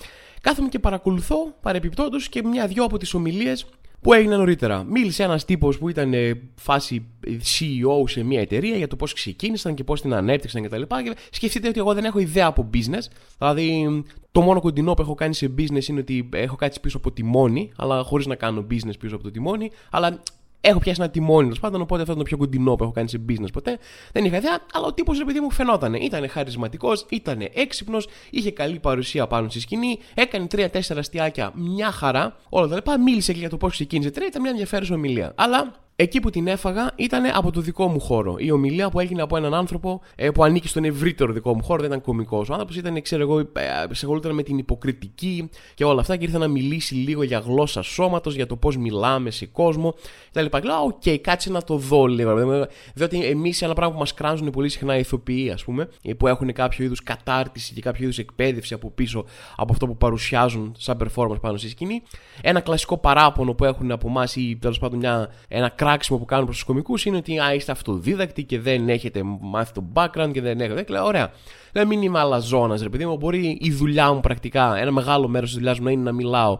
κάθομαι 0.40 0.68
και 0.68 0.78
παρακολουθώ 0.78 1.54
παρεπιπτόντω 1.60 2.18
και 2.30 2.42
μία-δυο 2.42 2.84
από 2.84 2.98
τις 2.98 3.14
ομιλίες 3.14 3.66
που 4.04 4.12
έγινε 4.12 4.36
νωρίτερα. 4.36 4.84
Μίλησε 4.84 5.22
ένας 5.22 5.44
τύπος 5.44 5.78
που 5.78 5.88
ήταν 5.88 6.14
ε, 6.14 6.40
φάση 6.54 7.06
CEO 7.26 8.08
σε 8.08 8.22
μια 8.22 8.40
εταιρεία 8.40 8.76
για 8.76 8.88
το 8.88 8.96
πώς 8.96 9.12
ξεκίνησαν 9.12 9.74
και 9.74 9.84
πώς 9.84 10.00
την 10.00 10.14
ανέπτυξαν 10.14 10.62
κτλ. 10.62 10.82
Και, 10.82 11.02
και 11.02 11.14
σκεφτείτε 11.30 11.68
ότι 11.68 11.78
εγώ 11.78 11.94
δεν 11.94 12.04
έχω 12.04 12.18
ιδέα 12.18 12.46
από 12.46 12.70
business. 12.74 13.02
Δηλαδή, 13.38 14.02
το 14.32 14.40
μόνο 14.40 14.60
κοντινό 14.60 14.94
που 14.94 15.02
έχω 15.02 15.14
κάνει 15.14 15.34
σε 15.34 15.54
business 15.58 15.88
είναι 15.88 16.00
ότι 16.00 16.28
έχω 16.32 16.56
κάτσει 16.56 16.80
πίσω 16.80 16.96
από 16.96 17.12
τιμόνι, 17.12 17.72
αλλά 17.76 18.02
χωρίς 18.02 18.26
να 18.26 18.34
κάνω 18.34 18.66
business 18.70 18.98
πίσω 18.98 19.14
από 19.14 19.24
το 19.24 19.30
τιμόνι. 19.30 19.70
Αλλά 19.90 20.22
Έχω 20.66 20.78
πιάσει 20.78 21.00
ένα 21.02 21.10
τιμόνι 21.10 21.42
τέλος 21.42 21.60
πάντων, 21.60 21.80
οπότε 21.80 22.00
αυτό 22.00 22.12
ήταν 22.12 22.24
το 22.24 22.28
πιο 22.28 22.36
κοντινό 22.36 22.74
που 22.74 22.82
έχω 22.82 22.92
κάνει 22.92 23.08
σε 23.08 23.20
business 23.28 23.52
ποτέ. 23.52 23.78
Δεν 24.12 24.24
είχα 24.24 24.36
ιδέα, 24.36 24.58
αλλά 24.72 24.86
ο 24.86 24.92
τύπος 24.92 25.20
επειδή 25.20 25.40
μου 25.40 25.50
φαινόταν. 25.50 25.94
Ήταν 25.94 26.28
χαρισματικός, 26.28 27.06
ήταν 27.08 27.48
έξυπνος, 27.54 28.08
είχε 28.30 28.50
καλή 28.50 28.78
παρουσία 28.78 29.26
πάνω 29.26 29.48
στη 29.48 29.60
σκηνή, 29.60 29.98
έκανε 30.14 30.46
τρία-τέσσερα 30.46 31.00
αστιάκια 31.00 31.52
μια 31.54 31.90
χαρά. 31.90 32.36
Όλα 32.48 32.68
τα 32.68 32.74
λοιπά. 32.74 33.00
Μίλησε 33.00 33.32
και 33.32 33.38
για 33.38 33.48
το 33.48 33.56
πώς 33.56 33.72
ξεκίνησε 33.72 34.10
τρία, 34.10 34.26
ήταν 34.26 34.40
μια 34.42 34.50
ενδιαφέρουσα 34.50 34.94
ομιλία. 34.94 35.32
Αλλά 35.36 35.74
Εκεί 35.96 36.20
που 36.20 36.30
την 36.30 36.46
έφαγα 36.46 36.90
ήταν 36.96 37.24
από 37.34 37.50
το 37.50 37.60
δικό 37.60 37.88
μου 37.88 38.00
χώρο. 38.00 38.34
Η 38.38 38.50
ομιλία 38.50 38.90
που 38.90 39.00
έγινε 39.00 39.22
από 39.22 39.36
έναν 39.36 39.54
άνθρωπο 39.54 40.00
ε, 40.14 40.30
που 40.30 40.44
ανήκει 40.44 40.68
στον 40.68 40.84
ευρύτερο 40.84 41.32
δικό 41.32 41.54
μου 41.54 41.62
χώρο, 41.62 41.80
δεν 41.80 41.90
ήταν 41.90 42.00
κωμικός. 42.00 42.48
Ο 42.48 42.52
άνθρωπος 42.52 42.76
ήταν, 42.76 43.02
ξέρω 43.02 43.22
εγώ, 43.22 43.38
ε, 43.38 43.44
ασχολούταν 43.90 44.34
με 44.34 44.42
την 44.42 44.58
υποκριτική 44.58 45.48
και 45.74 45.84
όλα 45.84 46.00
αυτά 46.00 46.16
και 46.16 46.24
ήρθε 46.24 46.38
να 46.38 46.48
μιλήσει 46.48 46.94
λίγο 46.94 47.22
για 47.22 47.38
γλώσσα 47.38 47.82
σώματος, 47.82 48.34
για 48.34 48.46
το 48.46 48.56
πώς 48.56 48.76
μιλάμε 48.76 49.30
σε 49.30 49.46
κόσμο 49.46 49.94
κτλ. 50.30 50.44
Και 50.44 50.60
λέω, 50.62 50.82
OK, 50.84 51.02
okay, 51.04 51.18
κάτσε 51.20 51.50
να 51.50 51.62
το 51.62 51.76
δω 51.76 52.06
λίγο. 52.06 52.66
Διότι 52.94 53.24
εμείς 53.24 53.62
ένα 53.62 53.74
πράγμα 53.74 53.92
που 53.92 54.00
μας 54.00 54.14
κράζουν 54.14 54.50
πολύ 54.50 54.68
συχνά 54.68 54.96
οι 54.96 55.00
ηθοποιοί, 55.00 55.50
ας 55.50 55.64
πούμε, 55.64 55.88
ε, 56.02 56.12
που 56.14 56.26
έχουν 56.26 56.52
κάποιο 56.52 56.84
είδους 56.84 57.02
κατάρτιση 57.02 57.74
και 57.74 57.80
κάποιο 57.80 58.04
είδους 58.04 58.18
εκπαίδευση 58.18 58.74
από 58.74 58.90
πίσω 58.90 59.24
από 59.56 59.72
αυτό 59.72 59.86
που 59.86 59.96
παρουσιάζουν 59.96 60.74
σαν 60.78 60.98
performance 61.04 61.40
πάνω 61.40 61.56
στη 61.56 61.68
σκηνή. 61.68 62.02
Ένα 62.42 62.60
κλασικό 62.60 62.98
παράπονο 62.98 63.54
που 63.54 63.64
έχουν 63.64 63.90
από 63.90 64.08
εμάς 64.08 64.36
ή 64.36 64.56
τέλος 64.60 64.78
πάντων 64.78 64.98
μια, 64.98 65.30
ένα 65.48 65.68
κράξιμο 65.84 66.18
που 66.18 66.24
κάνουν 66.24 66.44
προς 66.44 66.56
τους 66.56 66.66
κωμικούς 66.66 67.04
είναι 67.04 67.16
ότι 67.16 67.38
α, 67.38 67.54
είστε 67.54 67.72
αυτοδίδακτοι 67.72 68.44
και 68.44 68.60
δεν 68.60 68.88
έχετε 68.88 69.22
μάθει 69.40 69.72
το 69.72 69.84
background 69.94 70.30
και 70.32 70.40
δεν 70.40 70.60
έχετε. 70.60 70.84
Λέω, 70.88 71.04
ωραία. 71.04 71.32
Δεν 71.72 71.86
μην 71.86 72.02
είμαι 72.02 72.18
αλαζόνας, 72.18 72.82
ρε 72.82 72.88
παιδί 72.88 73.06
μου. 73.06 73.16
Μπορεί 73.16 73.58
η 73.60 73.70
δουλειά 73.70 74.12
μου 74.12 74.20
πρακτικά, 74.20 74.76
ένα 74.76 74.92
μεγάλο 74.92 75.28
μέρος 75.28 75.48
της 75.48 75.58
δουλειάς 75.58 75.78
μου 75.78 75.84
να 75.84 75.90
είναι 75.90 76.02
να 76.02 76.12
μιλάω 76.12 76.58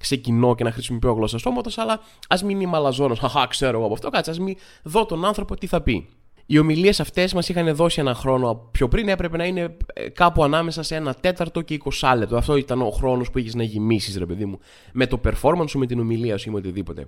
σε 0.00 0.16
κοινό 0.16 0.54
και 0.54 0.64
να 0.64 0.72
χρησιμοποιώ 0.72 1.12
γλώσσα 1.12 1.38
σώματο, 1.38 1.70
αλλά 1.76 2.00
ας 2.28 2.42
μην 2.42 2.60
είμαι 2.60 2.76
αλαζόνας. 2.76 3.18
Χαχά, 3.18 3.46
ξέρω 3.46 3.76
εγώ 3.76 3.84
από 3.84 3.94
αυτό. 3.94 4.10
Κάτσε, 4.10 4.30
ας 4.30 4.38
μην 4.38 4.56
δω 4.82 5.06
τον 5.06 5.24
άνθρωπο 5.24 5.56
τι 5.56 5.66
θα 5.66 5.80
πει. 5.80 6.08
Οι 6.46 6.58
ομιλίες 6.58 7.00
αυτές 7.00 7.34
μας 7.34 7.48
είχαν 7.48 7.74
δώσει 7.74 8.00
ένα 8.00 8.14
χρόνο 8.14 8.68
πιο 8.70 8.88
πριν, 8.88 9.08
έπρεπε 9.08 9.36
να 9.36 9.44
είναι 9.44 9.76
ε, 9.94 10.08
κάπου 10.08 10.44
ανάμεσα 10.44 10.82
σε 10.82 10.94
ένα 10.94 11.14
τέταρτο 11.14 11.60
και 11.60 11.80
20 12.00 12.14
λεπτό. 12.16 12.36
Αυτό 12.36 12.56
ήταν 12.56 12.82
ο 12.82 12.90
χρόνος 12.90 13.30
που 13.30 13.38
είχες 13.38 13.54
να 13.54 13.62
γεμίσεις, 13.62 14.16
ρε 14.16 14.26
παιδί 14.26 14.44
μου, 14.44 14.58
με 14.92 15.06
το 15.06 15.20
performance 15.24 15.68
σου, 15.68 15.78
με 15.78 15.86
την 15.86 16.00
ομιλία 16.00 16.38
σου 16.38 16.48
ή 16.48 16.52
με 16.52 16.58
οτιδήποτε. 16.58 17.06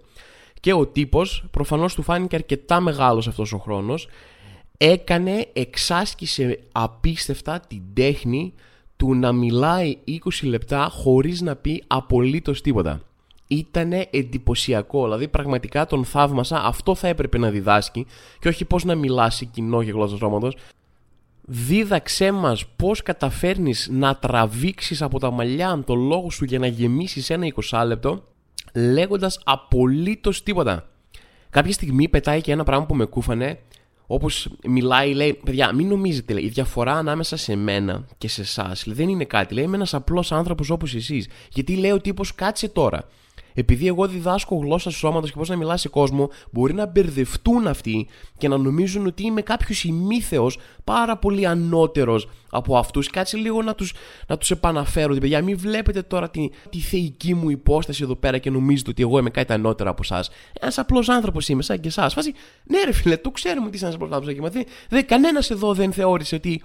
Και 0.60 0.72
ο 0.72 0.86
τύπος, 0.86 1.44
προφανώς 1.50 1.94
του 1.94 2.02
φάνηκε 2.02 2.36
αρκετά 2.36 2.80
μεγάλος 2.80 3.28
αυτός 3.28 3.52
ο 3.52 3.58
χρόνος, 3.58 4.08
έκανε, 4.76 5.48
εξάσκησε 5.52 6.58
απίστευτα 6.72 7.60
την 7.60 7.82
τέχνη 7.94 8.52
του 8.96 9.14
να 9.14 9.32
μιλάει 9.32 9.96
20 10.06 10.18
λεπτά 10.42 10.88
χωρίς 10.92 11.40
να 11.40 11.56
πει 11.56 11.84
απολύτως 11.86 12.60
τίποτα. 12.60 13.00
Ήτανε 13.46 14.08
εντυπωσιακό, 14.10 15.04
δηλαδή 15.04 15.28
πραγματικά 15.28 15.86
τον 15.86 16.04
θαύμασα, 16.04 16.64
αυτό 16.64 16.94
θα 16.94 17.08
έπρεπε 17.08 17.38
να 17.38 17.50
διδάσκει 17.50 18.06
και 18.38 18.48
όχι 18.48 18.64
πώς 18.64 18.84
να 18.84 18.94
μιλάσει 18.94 19.46
κοινό 19.46 19.84
και 19.84 19.90
γλώσσας 19.90 20.18
σώματος. 20.18 20.56
Δίδαξέ 21.50 22.32
μας 22.32 22.66
πώς 22.66 23.02
καταφέρνεις 23.02 23.88
να 23.92 24.16
τραβήξεις 24.16 25.02
από 25.02 25.18
τα 25.18 25.30
μαλλιά 25.30 25.82
το 25.86 25.94
λόγο 25.94 26.30
σου 26.30 26.44
για 26.44 26.58
να 26.58 26.66
γεμίσεις 26.66 27.30
ένα 27.30 27.46
20 27.70 27.82
λεπτό 27.86 28.22
λέγοντας 28.78 29.40
απολύτως 29.44 30.42
τίποτα. 30.42 30.88
Κάποια 31.50 31.72
στιγμή 31.72 32.08
πετάει 32.08 32.40
και 32.40 32.52
ένα 32.52 32.64
πράγμα 32.64 32.86
που 32.86 32.94
με 32.94 33.04
κούφανε 33.04 33.58
Όπως 34.06 34.48
μιλάει, 34.64 35.14
λέει, 35.14 35.34
παιδιά, 35.44 35.74
μην 35.74 35.88
νομίζετε, 35.88 36.32
λέει, 36.32 36.44
η 36.44 36.48
διαφορά 36.48 36.92
ανάμεσα 36.92 37.36
σε 37.36 37.56
μένα 37.56 38.06
και 38.18 38.28
σε 38.28 38.40
εσάς 38.40 38.84
δεν 38.86 39.08
είναι 39.08 39.24
κάτι. 39.24 39.54
Λέει, 39.54 39.64
είμαι 39.64 39.76
ένας 39.76 39.94
απλός 39.94 40.32
άνθρωπος 40.32 40.70
όπως 40.70 40.94
εσείς. 40.94 41.28
Γιατί 41.52 41.76
λέει 41.76 41.90
ο 41.90 42.00
τύπος, 42.00 42.34
κάτσε 42.34 42.68
τώρα. 42.68 43.08
Επειδή 43.58 43.86
εγώ 43.86 44.06
διδάσκω 44.06 44.56
γλώσσα 44.56 44.90
σώματος 44.90 45.30
και 45.30 45.36
πώς 45.38 45.48
να 45.48 45.56
μιλάς 45.56 45.80
σε 45.80 45.88
κόσμο, 45.88 46.30
μπορεί 46.50 46.74
να 46.74 46.86
μπερδευτούν 46.86 47.66
αυτοί 47.66 48.08
και 48.38 48.48
να 48.48 48.58
νομίζουν 48.58 49.06
ότι 49.06 49.22
είμαι 49.22 49.42
κάποιος 49.42 49.84
ημίθεος 49.84 50.58
πάρα 50.84 51.16
πολύ 51.16 51.46
ανώτερος 51.46 52.28
από 52.50 52.78
αυτούς. 52.78 53.10
Κάτσε 53.10 53.36
λίγο 53.36 53.62
να 53.62 53.74
τους 53.74 53.92
να 54.26 54.38
τους 54.38 54.50
επαναφέρω. 54.50 55.10
Ότι 55.10 55.20
παιδιά, 55.20 55.42
μην 55.42 55.58
βλέπετε 55.58 56.02
τώρα 56.02 56.30
τη, 56.30 56.50
τη 56.70 56.78
θεϊκή 56.78 57.34
μου 57.34 57.50
υπόσταση 57.50 58.02
εδώ 58.02 58.14
πέρα 58.14 58.38
και 58.38 58.50
νομίζετε 58.50 58.90
ότι 58.90 59.02
εγώ 59.02 59.18
είμαι 59.18 59.30
κάτι 59.30 59.52
ανώτερο 59.52 59.90
από 59.90 60.00
εσάς. 60.02 60.30
Ένας 60.60 60.78
απλός 60.78 61.08
άνθρωπος 61.08 61.48
είμαι, 61.48 61.62
σαν 61.62 61.80
και 61.80 61.88
εσάς. 61.88 62.14
Φάση, 62.14 62.34
ναι, 62.64 62.82
ρε 62.84 62.92
φίλε, 62.92 63.16
το 63.16 63.30
ξέρουμε 63.30 63.66
ότι 63.66 63.76
είσαι 63.76 63.84
ένας 63.84 63.96
απλός 63.96 64.12
άνθρωπος. 64.12 64.50
Δεν, 64.88 65.06
κανένας 65.06 65.50
εδώ 65.50 65.74
δεν 65.74 65.92
θεώρησε 65.92 66.34
ότι 66.34 66.62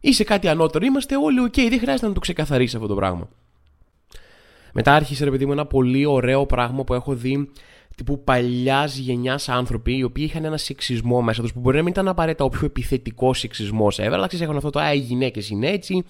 είσαι 0.00 0.24
κάτι 0.24 0.48
ανώτερο. 0.48 0.84
Είμαστε 0.84 1.16
όλοι 1.16 1.40
οκ, 1.40 1.54
δεν 1.54 1.78
χρειάζεται 1.78 2.06
να 2.06 2.12
το 2.12 2.20
ξεκαθαρίσει 2.20 2.76
αυτό 2.76 2.88
το 2.88 2.94
πράγμα. 2.94 3.28
Μετά 4.72 4.94
άρχισε 4.94 5.24
ρε 5.24 5.30
παιδί 5.30 5.46
μου 5.46 5.52
ένα 5.52 5.66
πολύ 5.66 6.04
ωραίο 6.06 6.46
πράγμα 6.46 6.84
που 6.84 6.94
έχω 6.94 7.14
δει 7.14 7.50
τύπου 7.98 8.24
παλιά 8.24 8.84
γενιάς 8.84 9.48
άνθρωποι 9.48 9.96
οι 9.96 10.02
οποίοι 10.02 10.24
είχαν 10.28 10.44
ένα 10.44 10.56
σεξισμό 10.56 11.22
μέσα 11.22 11.42
τους 11.42 11.52
που 11.52 11.60
μπορεί 11.60 11.76
να 11.76 11.82
μην 11.82 11.92
ήταν 11.92 12.08
απαραίτητα 12.08 12.44
ο 12.44 12.48
πιο 12.48 12.66
επιθετικός 12.66 13.38
σεξισμός 13.38 13.98
ever, 14.00 14.10
αλλά 14.12 14.26
ξέρεις, 14.26 14.44
έχουν 14.44 14.56
αυτό 14.56 14.70
το 14.70 14.80
Α, 14.80 14.94
οι 14.94 14.98
γυναίκες 14.98 15.50
είναι 15.50 15.68
έτσι, 15.68 16.04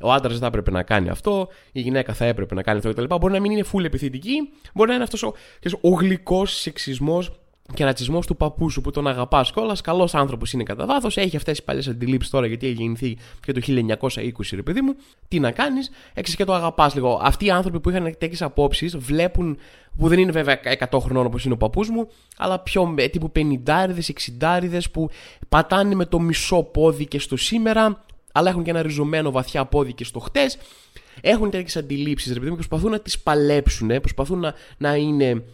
ο 0.00 0.12
άντρας 0.12 0.32
δεν 0.32 0.40
θα 0.40 0.46
έπρεπε 0.46 0.70
να 0.70 0.82
κάνει 0.82 1.08
αυτό, 1.08 1.48
η 1.72 1.80
γυναίκα 1.80 2.12
θα 2.12 2.24
έπρεπε 2.24 2.54
να 2.54 2.62
κάνει 2.62 2.78
αυτό 2.78 2.92
κτλ. 2.92 3.14
Μπορεί 3.14 3.32
να 3.32 3.40
μην 3.40 3.50
είναι 3.50 3.64
full 3.72 3.84
επιθετική, 3.84 4.34
μπορεί 4.74 4.88
να 4.88 4.94
είναι 4.94 5.04
αυτός 5.04 5.22
ο, 5.22 5.34
ο 5.80 5.88
γλυκός 5.88 6.60
σεξισμός 6.60 7.30
και 7.72 7.84
ρατσισμός 7.84 8.26
του 8.26 8.36
παππού 8.36 8.70
σου 8.70 8.80
που 8.80 8.90
τον 8.90 9.06
αγαπάς 9.06 9.52
κιόλας. 9.52 9.80
Καλός 9.80 10.14
άνθρωπος 10.14 10.52
είναι 10.52 10.62
κατά 10.62 10.86
βάθος. 10.86 11.16
Έχει 11.16 11.36
αυτές 11.36 11.56
τις 11.56 11.64
παλιές 11.64 11.88
αντιλήψεις 11.88 12.30
τώρα 12.30 12.46
γιατί 12.46 12.66
έχει 12.66 12.74
γεννηθεί 12.74 13.16
και 13.40 13.52
το 13.52 13.60
1920, 13.60 14.54
ρε 14.54 14.62
παιδί 14.62 14.80
μου. 14.80 14.94
Τι 15.28 15.40
να 15.40 15.50
κάνεις, 15.50 15.90
έξι 16.14 16.36
και 16.36 16.44
το 16.44 16.54
αγαπάς 16.54 16.94
λίγο. 16.94 17.20
Αυτοί 17.22 17.44
οι 17.44 17.50
άνθρωποι 17.50 17.80
που 17.80 17.90
είχαν 17.90 18.04
τέτοιες 18.18 18.42
απόψεις 18.42 18.96
βλέπουν, 18.96 19.58
που 19.98 20.08
δεν 20.08 20.18
είναι 20.18 20.32
βέβαια 20.32 20.60
100 20.90 20.98
χρονών 21.00 21.26
όπως 21.26 21.44
είναι 21.44 21.54
ο 21.54 21.56
παππούς 21.56 21.88
μου, 21.88 22.08
αλλά 22.36 22.58
πιο 22.58 22.94
τύπου 23.10 23.32
50 23.36 23.94
60 24.40 24.80
που 24.92 25.10
πατάνε 25.48 25.94
με 25.94 26.04
το 26.04 26.20
μισό 26.20 26.62
πόδι 26.62 27.06
και 27.06 27.18
στο 27.18 27.36
σήμερα, 27.36 28.04
αλλά 28.32 28.50
έχουν 28.50 28.62
και 28.62 28.70
ένα 28.70 28.82
ριζωμένο 28.82 29.30
βαθιά 29.30 29.64
πόδι 29.64 29.92
και 29.92 30.04
στο 30.04 30.18
χτες. 30.18 30.58
Έχουν 31.20 31.50
τέτοιες 31.50 31.76
αντιλήψεις, 31.76 32.32
ρε 32.32 32.38
παιδί 32.38 32.50
μου, 32.50 32.56
προσπαθούν 32.56 32.90
να 32.90 33.00
τις 33.00 33.18
παλέψουν, 33.18 33.88
προσπαθούν 34.00 34.38
να, 34.38 34.54
να 34.76 34.94
είναι 34.94 35.44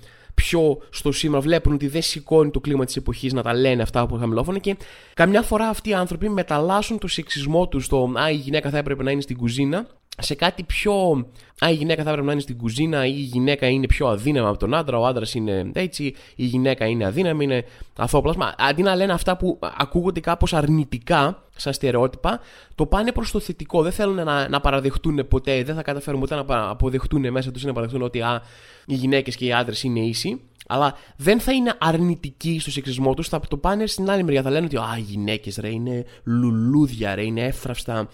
πιο 0.40 0.78
στο 0.90 1.12
σήμερα, 1.12 1.40
βλέπουν 1.40 1.72
ότι 1.72 1.88
δεν 1.88 2.02
σηκώνει 2.02 2.50
το 2.50 2.60
κλίμα 2.60 2.84
της 2.84 2.96
εποχής 2.96 3.32
να 3.32 3.42
τα 3.42 3.54
λένε 3.54 3.82
αυτά 3.82 4.06
που 4.06 4.16
χαμηλόφωνα 4.16 4.58
και 4.58 4.76
καμιά 5.14 5.42
φορά 5.42 5.68
αυτοί 5.68 5.88
οι 5.90 5.94
άνθρωποι 5.94 6.28
μεταλλάσσουν 6.28 6.98
το 6.98 7.08
σεξισμό 7.08 7.68
τους 7.68 7.84
στο 7.84 8.12
Α, 8.14 8.30
η 8.30 8.34
γυναίκα 8.34 8.70
θα 8.70 8.78
έπρεπε 8.78 9.02
να 9.02 9.10
είναι 9.10 9.20
στην 9.20 9.36
κουζίνα 9.36 9.86
σε 10.18 10.34
κάτι 10.34 10.62
πιο. 10.62 11.26
Α, 11.64 11.70
η 11.70 11.74
γυναίκα 11.74 12.02
θα 12.02 12.08
έπρεπε 12.08 12.26
να 12.26 12.32
είναι 12.32 12.40
στην 12.40 12.56
κουζίνα, 12.56 13.06
ή 13.06 13.14
η 13.16 13.22
γυναίκα 13.22 13.66
είναι 13.68 13.86
πιο 13.86 14.06
αδύναμη 14.06 14.48
από 14.48 14.58
τον 14.58 14.74
άντρα, 14.74 14.98
ο 14.98 15.06
άντρας 15.06 15.34
είναι 15.34 15.70
έτσι, 15.74 16.14
η 16.36 16.44
γυναίκα 16.44 16.86
είναι 16.86 17.06
αδύναμη, 17.06 17.44
είναι 17.44 17.64
αθώπλασμα. 17.96 18.54
Αντί 18.58 18.82
να 18.82 18.94
λένε 18.94 19.12
αυτά 19.12 19.36
που 19.36 19.58
ακούγονται 19.78 20.20
κάπως 20.20 20.52
αρνητικά, 20.52 21.42
σαν 21.56 21.72
στερεότυπα, 21.72 22.40
το 22.74 22.86
πάνε 22.86 23.12
προς 23.12 23.30
το 23.30 23.40
θετικό. 23.40 23.82
Δεν 23.82 23.92
θέλουν 23.92 24.14
να, 24.14 24.48
να 24.48 24.60
παραδεχτούν 24.60 25.28
ποτέ, 25.28 25.62
δεν 25.62 25.74
θα 25.74 25.82
καταφέρουν 25.82 26.20
ποτέ 26.20 26.34
να 26.34 26.68
αποδεχτούν 26.70 27.30
μέσα 27.30 27.50
τους 27.50 27.62
ή 27.62 27.66
να 27.66 27.72
παραδεχτούν 27.72 28.02
ότι 28.02 28.20
α, 28.20 28.42
οι 28.86 28.94
γυναίκες 28.94 29.36
και 29.36 29.44
οι 29.44 29.52
άντρες 29.52 29.82
είναι 29.82 30.00
ίσοι. 30.00 30.40
Αλλά 30.66 30.94
δεν 31.16 31.40
θα 31.40 31.52
είναι 31.52 31.74
αρνητικοί 31.78 32.58
στο 32.60 32.70
σεξισμό 32.70 33.14
τους, 33.14 33.28
θα 33.28 33.40
το 33.48 33.56
πάνε 33.56 33.86
στην 33.86 34.10
άλλη 34.10 34.22
μεριά. 34.22 34.42
Θα 34.42 34.50
λένε 34.50 34.64
ότι 34.64 34.76
α, 34.76 34.94
οι 34.98 35.00
γυναίκες 35.00 35.56
ρε 35.56 35.68
είναι 35.68 36.04
λουλούδια, 36.24 37.14
ρε 37.14 37.24
είναι 37.24 37.44
εύθραυστα 37.44 38.08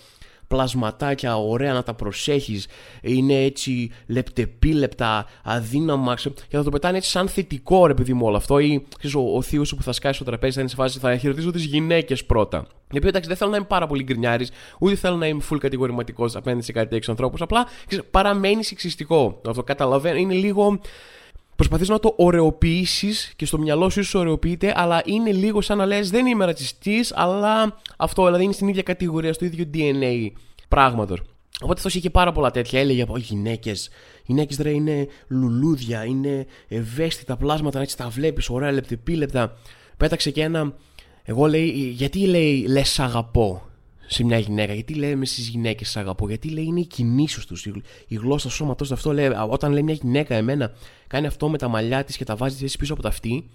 πλασματάκια, 0.48 1.36
ωραία 1.36 1.72
να 1.72 1.82
τα 1.82 1.94
προσέχεις, 1.94 2.66
είναι 3.02 3.44
έτσι 3.44 3.90
λεπτεπίλεπτα, 4.06 5.26
αδύναμα 5.44 6.14
και 6.14 6.56
θα 6.56 6.62
το 6.62 6.70
πετάνε 6.70 6.96
έτσι 6.96 7.10
σαν 7.10 7.28
θετικό 7.28 7.86
ρε 7.86 7.94
παιδί 7.94 8.12
μου 8.12 8.26
όλο 8.26 8.36
αυτό 8.36 8.58
ή 8.58 8.86
ξέρεις, 8.98 9.16
ο, 9.16 9.36
ο 9.36 9.42
θείος 9.42 9.68
σου 9.68 9.76
που 9.76 9.82
θα 9.82 9.92
σκάσει 9.92 10.14
στο 10.14 10.24
τραπέζι 10.24 10.54
θα 10.54 10.60
είναι 10.60 10.68
σε 10.68 10.76
φάση 10.76 10.98
θα 10.98 11.16
χαιρετήσω 11.16 11.50
τις 11.50 11.64
γυναίκες 11.64 12.24
πρώτα. 12.24 12.66
Γιατί 12.90 13.08
εντάξει 13.08 13.28
δεν 13.28 13.36
θέλω 13.36 13.50
να 13.50 13.56
είμαι 13.56 13.66
πάρα 13.66 13.86
πολύ 13.86 14.02
γκρινιάρης, 14.02 14.50
ούτε 14.78 14.94
θέλω 14.94 15.16
να 15.16 15.26
είμαι 15.26 15.42
full 15.50 15.58
κατηγορηματικός 15.58 16.36
απέναντι 16.36 16.64
σε 16.64 16.72
κάτι 16.72 16.88
τέτοιου 16.88 17.10
ανθρώπους, 17.10 17.40
απλά 17.40 17.66
ξέρεις, 17.86 18.04
παραμένεις 18.10 18.66
σεξιστικό. 18.66 19.40
Αυτό 19.46 19.62
καταλαβαίνω, 19.62 20.16
είναι 20.16 20.34
λίγο 20.34 20.80
προσπαθείς 21.56 21.88
να 21.88 21.98
το 21.98 22.14
ωρεοποιήσεις 22.16 23.32
και 23.36 23.46
στο 23.46 23.58
μυαλό 23.58 23.90
σου 23.90 24.00
ίσως 24.00 24.14
ωρεοποιείται, 24.14 24.72
αλλά 24.76 25.02
είναι 25.04 25.32
λίγο 25.32 25.60
σαν 25.60 25.78
να 25.78 25.86
λες: 25.86 26.10
Δεν 26.10 26.26
είμαι 26.26 26.44
ρατσιστής, 26.44 27.12
αλλά 27.16 27.80
αυτό 27.96 28.24
δηλαδή 28.24 28.44
είναι 28.44 28.52
στην 28.52 28.68
ίδια 28.68 28.82
κατηγορία, 28.82 29.32
στο 29.32 29.44
ίδιο 29.44 29.64
DNA 29.74 30.30
πράγματος. 30.68 31.20
Οπότε 31.60 31.74
αυτός 31.76 31.94
είχε 31.94 32.10
πάρα 32.10 32.32
πολλά 32.32 32.50
τέτοια. 32.50 32.80
Έλεγε 32.80 33.02
από 33.02 33.18
γυναίκες. 33.18 33.90
Γυναίκες 34.24 34.56
ρε 34.56 34.70
είναι 34.70 35.06
λουλούδια, 35.28 36.04
είναι 36.04 36.46
ευαίσθητα 36.68 37.36
πλάσματα, 37.36 37.80
έτσι 37.80 37.96
τα 37.96 38.08
βλέπεις, 38.08 38.48
ωραία 38.48 38.72
λεπτεπίλεπτα. 38.72 39.56
Πέταξε 39.96 40.30
και 40.30 40.42
ένα. 40.42 40.74
Εγώ 41.22 41.46
λέει, 41.46 41.68
γιατί 41.96 42.18
λέει 42.18 42.66
λες 42.68 42.98
αγαπώ; 42.98 43.65
Σε 44.06 44.24
μια 44.24 44.38
γυναίκα. 44.38 44.72
Γιατί 44.72 44.94
λέμε 44.94 45.24
στι 45.24 45.40
γυναίκες 45.40 45.96
αγαπώ, 45.96 46.28
Γιατί 46.28 46.48
λέει 46.48 46.64
είναι 46.64 46.80
οι 46.80 46.86
κινήσει 46.86 47.46
του, 47.46 47.56
η 48.08 48.14
γλώσσα 48.14 48.50
σώματός 48.50 48.88
του. 48.88 48.94
Αυτό 48.94 49.12
λέει, 49.12 49.30
όταν 49.48 49.72
λέει 49.72 49.82
μια 49.82 49.94
γυναίκα 49.94 50.34
εμένα 50.34 50.72
κάνει 51.06 51.26
αυτό 51.26 51.48
με 51.48 51.58
τα 51.58 51.68
μαλλιά 51.68 52.04
της 52.04 52.16
και 52.16 52.24
τα 52.24 52.36
βάζει 52.36 52.64
έτσι 52.64 52.78
πίσω 52.78 52.92
από 52.92 53.02
τα 53.02 53.08
αυτή, 53.08 53.50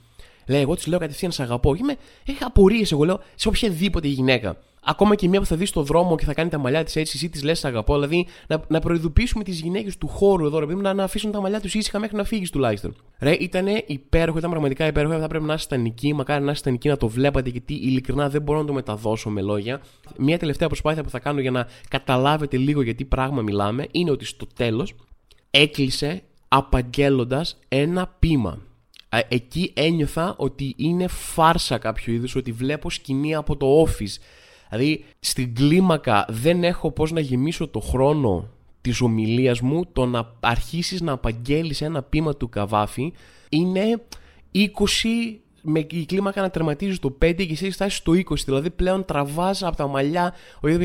λέει 0.47 0.61
εγώ 0.61 0.75
της 0.75 0.87
λέω 0.87 0.99
κατευθείαν 0.99 1.31
σε 1.31 1.43
αγαπώ. 1.43 1.75
Είμαι, 1.75 1.95
έχει 2.25 2.43
απορίες, 2.43 2.91
εγώ 2.91 3.03
λέω, 3.03 3.19
σε 3.35 3.47
οποιαδήποτε 3.47 4.07
γυναίκα. 4.07 4.57
Ακόμα 4.85 5.15
και 5.15 5.27
μία 5.27 5.39
που 5.39 5.45
θα 5.45 5.55
δεις 5.55 5.69
στο 5.69 5.83
δρόμο 5.83 6.15
και 6.15 6.25
θα 6.25 6.33
κάνει 6.33 6.49
τα 6.49 6.57
μαλλιά 6.57 6.83
της 6.83 6.95
έτσι, 6.95 7.13
εσύ 7.15 7.29
της 7.29 7.43
λες 7.43 7.65
αγαπώ. 7.65 7.93
Δηλαδή 7.93 8.27
να, 8.47 8.63
να 8.67 8.79
προειδοποιήσουμε 8.79 9.43
τις 9.43 9.61
γυναίκες 9.61 9.97
του 9.97 10.07
χώρου 10.07 10.45
εδώ, 10.45 10.59
ρε, 10.59 10.75
να, 10.75 10.93
να 10.93 11.03
αφήσουν 11.03 11.31
τα 11.31 11.41
μαλλιά 11.41 11.61
τους 11.61 11.73
ήσυχα 11.73 11.99
μέχρι 11.99 12.15
να 12.15 12.23
φύγεις 12.23 12.49
τουλάχιστον. 12.49 12.95
Ρε, 13.19 13.31
ήταν 13.31 13.67
υπέροχο, 13.85 14.37
ήταν 14.37 14.49
πραγματικά 14.49 14.87
υπέροχο. 14.87 15.19
Θα 15.19 15.27
πρέπει 15.27 15.45
να 15.45 15.53
είστε 15.53 15.81
εκεί, 15.85 16.13
μακάρι 16.13 16.43
να 16.43 16.51
είστε 16.51 16.69
εκεί 16.69 16.87
να 16.87 16.97
το 16.97 17.07
βλέπατε, 17.07 17.49
γιατί 17.49 17.73
ειλικρινά 17.73 18.29
δεν 18.29 18.41
μπορώ 18.41 18.59
να 18.59 18.65
το 18.65 18.73
μεταδώσω 18.73 19.29
με 19.29 19.41
λόγια. 19.41 19.81
Μία 20.17 20.37
τελευταία 20.39 20.67
προσπάθεια 20.67 21.03
που 21.03 21.09
θα 21.09 21.19
κάνω 21.19 21.39
για 21.39 21.51
να 21.51 21.67
καταλάβετε 21.89 22.57
λίγο 22.57 22.81
γιατί 22.81 23.05
πράγμα 23.05 23.41
μιλάμε 23.41 23.87
είναι 23.91 24.11
ότι 24.11 24.25
στο 24.25 24.47
τέλος 24.55 24.95
έκλεισε 25.51 26.23
απαγγέλλοντας 26.47 27.59
ένα 27.67 28.15
πείμα. 28.19 28.61
Εκεί 29.27 29.71
ένιωθα 29.75 30.35
ότι 30.37 30.73
είναι 30.77 31.07
φάρσα 31.07 31.77
κάποιο 31.77 32.13
είδους, 32.13 32.35
ότι 32.35 32.51
βλέπω 32.51 32.89
σκηνή 32.89 33.35
από 33.35 33.57
το 33.57 33.83
office 33.83 34.15
Δηλαδή 34.71 35.05
στην 35.19 35.55
κλίμακα 35.55 36.25
δεν 36.29 36.63
έχω 36.63 36.91
πώς 36.91 37.11
να 37.11 37.19
γεμίσω 37.19 37.67
το 37.67 37.79
χρόνο 37.79 38.49
της 38.81 39.01
ομιλίας 39.01 39.61
μου 39.61 39.85
το 39.93 40.05
να 40.05 40.33
αρχίσεις 40.39 41.01
να 41.01 41.11
απαγγέλεις 41.11 41.81
ένα 41.81 42.01
πείμα 42.01 42.35
του 42.35 42.49
καβάφη 42.49 43.13
είναι 43.49 44.01
20 44.53 44.67
με 45.61 45.79
η 45.79 46.05
κλίμακα 46.05 46.41
να 46.41 46.49
τερματίζει 46.49 46.99
το 46.99 47.17
5 47.21 47.35
και 47.35 47.51
εσύ 47.51 47.71
φτάσει 47.71 47.95
στο 47.95 48.11
20. 48.11 48.35
Δηλαδή 48.45 48.69
πλέον 48.69 49.05
τραβάς 49.05 49.63
από 49.63 49.75
τα 49.75 49.87
μαλλιά 49.87 50.33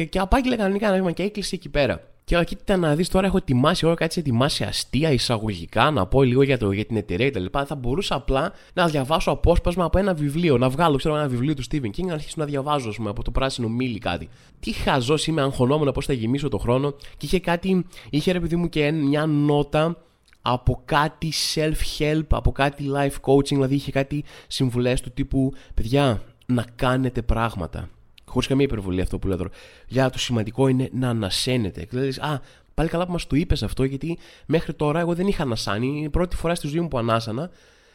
και 0.09 0.18
απάγγειλε 0.18 0.57
κανονικά 0.57 0.87
ένα 0.87 0.96
βήμα 0.96 1.12
και 1.12 1.22
έκλεισε 1.22 1.55
εκεί 1.55 1.68
πέρα. 1.68 2.15
Και 2.29 2.45
κοίτα 2.45 2.77
να 2.77 2.95
δεις 2.95 3.09
τώρα, 3.09 3.27
έχω 3.27 3.37
ετοιμάσει, 3.37 3.87
έχω 3.87 3.95
κάτι 3.95 4.21
ετοιμάσει 4.21 4.65
αστεία, 4.65 5.11
εισαγωγικά, 5.11 5.91
να 5.91 6.07
πω 6.07 6.23
λίγο 6.23 6.43
για, 6.43 6.59
το, 6.59 6.73
για 6.73 6.85
την 6.85 6.97
εταιρεία 6.97 7.31
κτλ. 7.31 7.45
Θα 7.67 7.75
μπορούσα 7.75 8.15
απλά 8.15 8.53
να 8.73 8.87
διαβάσω 8.87 9.31
απόσπασμα 9.31 9.85
από 9.85 9.99
ένα 9.99 10.15
βιβλίο, 10.15 10.59
να 10.59 10.69
βγάλω 10.69 10.97
ξέρω, 10.97 11.17
ένα 11.17 11.29
βιβλίο 11.29 11.55
του 11.55 11.62
Stephen 11.71 11.87
King, 11.87 12.05
να 12.07 12.12
αρχίσω 12.12 12.35
να 12.37 12.45
διαβάζω, 12.45 12.91
πούμε, 12.97 13.11
από 13.11 13.25
το 13.25 13.31
πράσινο 13.31 13.69
μίλι 13.69 13.99
κάτι. 13.99 14.29
Τι 14.61 14.73
χαζός 14.73 15.27
είμαι, 15.27 15.43
αγχωνόμουν 15.43 15.93
πώς 15.93 16.07
θα 16.07 16.12
γεμίσω 16.12 16.49
το 16.49 16.59
χρόνο. 16.59 16.91
Και 16.91 17.27
είχε 17.27 17.41
κάτι, 17.41 17.87
είχε 18.11 18.33
ρε 18.33 18.41
παιδί 18.41 18.57
μου 18.57 18.69
και 18.69 18.91
μια 18.91 19.27
νότα 19.27 20.03
από 20.43 20.83
κάτι 20.85 21.33
self-help, 21.55 22.27
από 22.29 22.53
κάτι 22.53 22.85
life 22.95 23.33
coaching, 23.33 23.49
δηλαδή 23.49 23.75
είχε 23.75 23.91
κάτι 23.91 24.25
συμβουλές 24.47 25.01
του 25.01 25.11
τύπου, 25.11 25.53
παιδιά, 25.75 26.23
να 26.47 26.65
κάνετε 26.77 27.23
πράγματα 27.23 27.89
Χωρίς 28.29 28.49
καμία 28.49 28.65
υπερβολή 28.65 29.01
αυτό 29.01 29.19
που 29.19 29.27
λέω 29.27 29.37
τώρα. 29.37 29.51
Για 29.87 30.11
το 30.11 30.19
σημαντικό 30.19 30.69
είναι 30.69 30.89
να 30.93 31.09
ανασένετε. 31.09 31.87
Δηλαδή, 31.91 32.21
α, 32.21 32.41
πάλι 32.75 32.89
καλά 32.89 33.07
που 33.07 33.12
μας 33.12 33.27
το 33.27 33.37
είπες 33.37 33.62
αυτό, 33.62 33.85
γιατί 33.85 34.19
μέχρι 34.47 34.75
τώρα 34.75 35.01
εγώ 35.01 35.15
δεν 35.15 35.27
είχα 35.27 35.43
ανασάνει. 35.43 35.87
Είναι 35.87 36.07
η 36.07 36.09
πρώτη 36.09 36.37
φορά 36.37 36.55
στη 36.55 36.67
ζωή 36.67 36.81
μου 36.81 36.89
που 36.89 36.99
ανάσανα. 36.99 37.51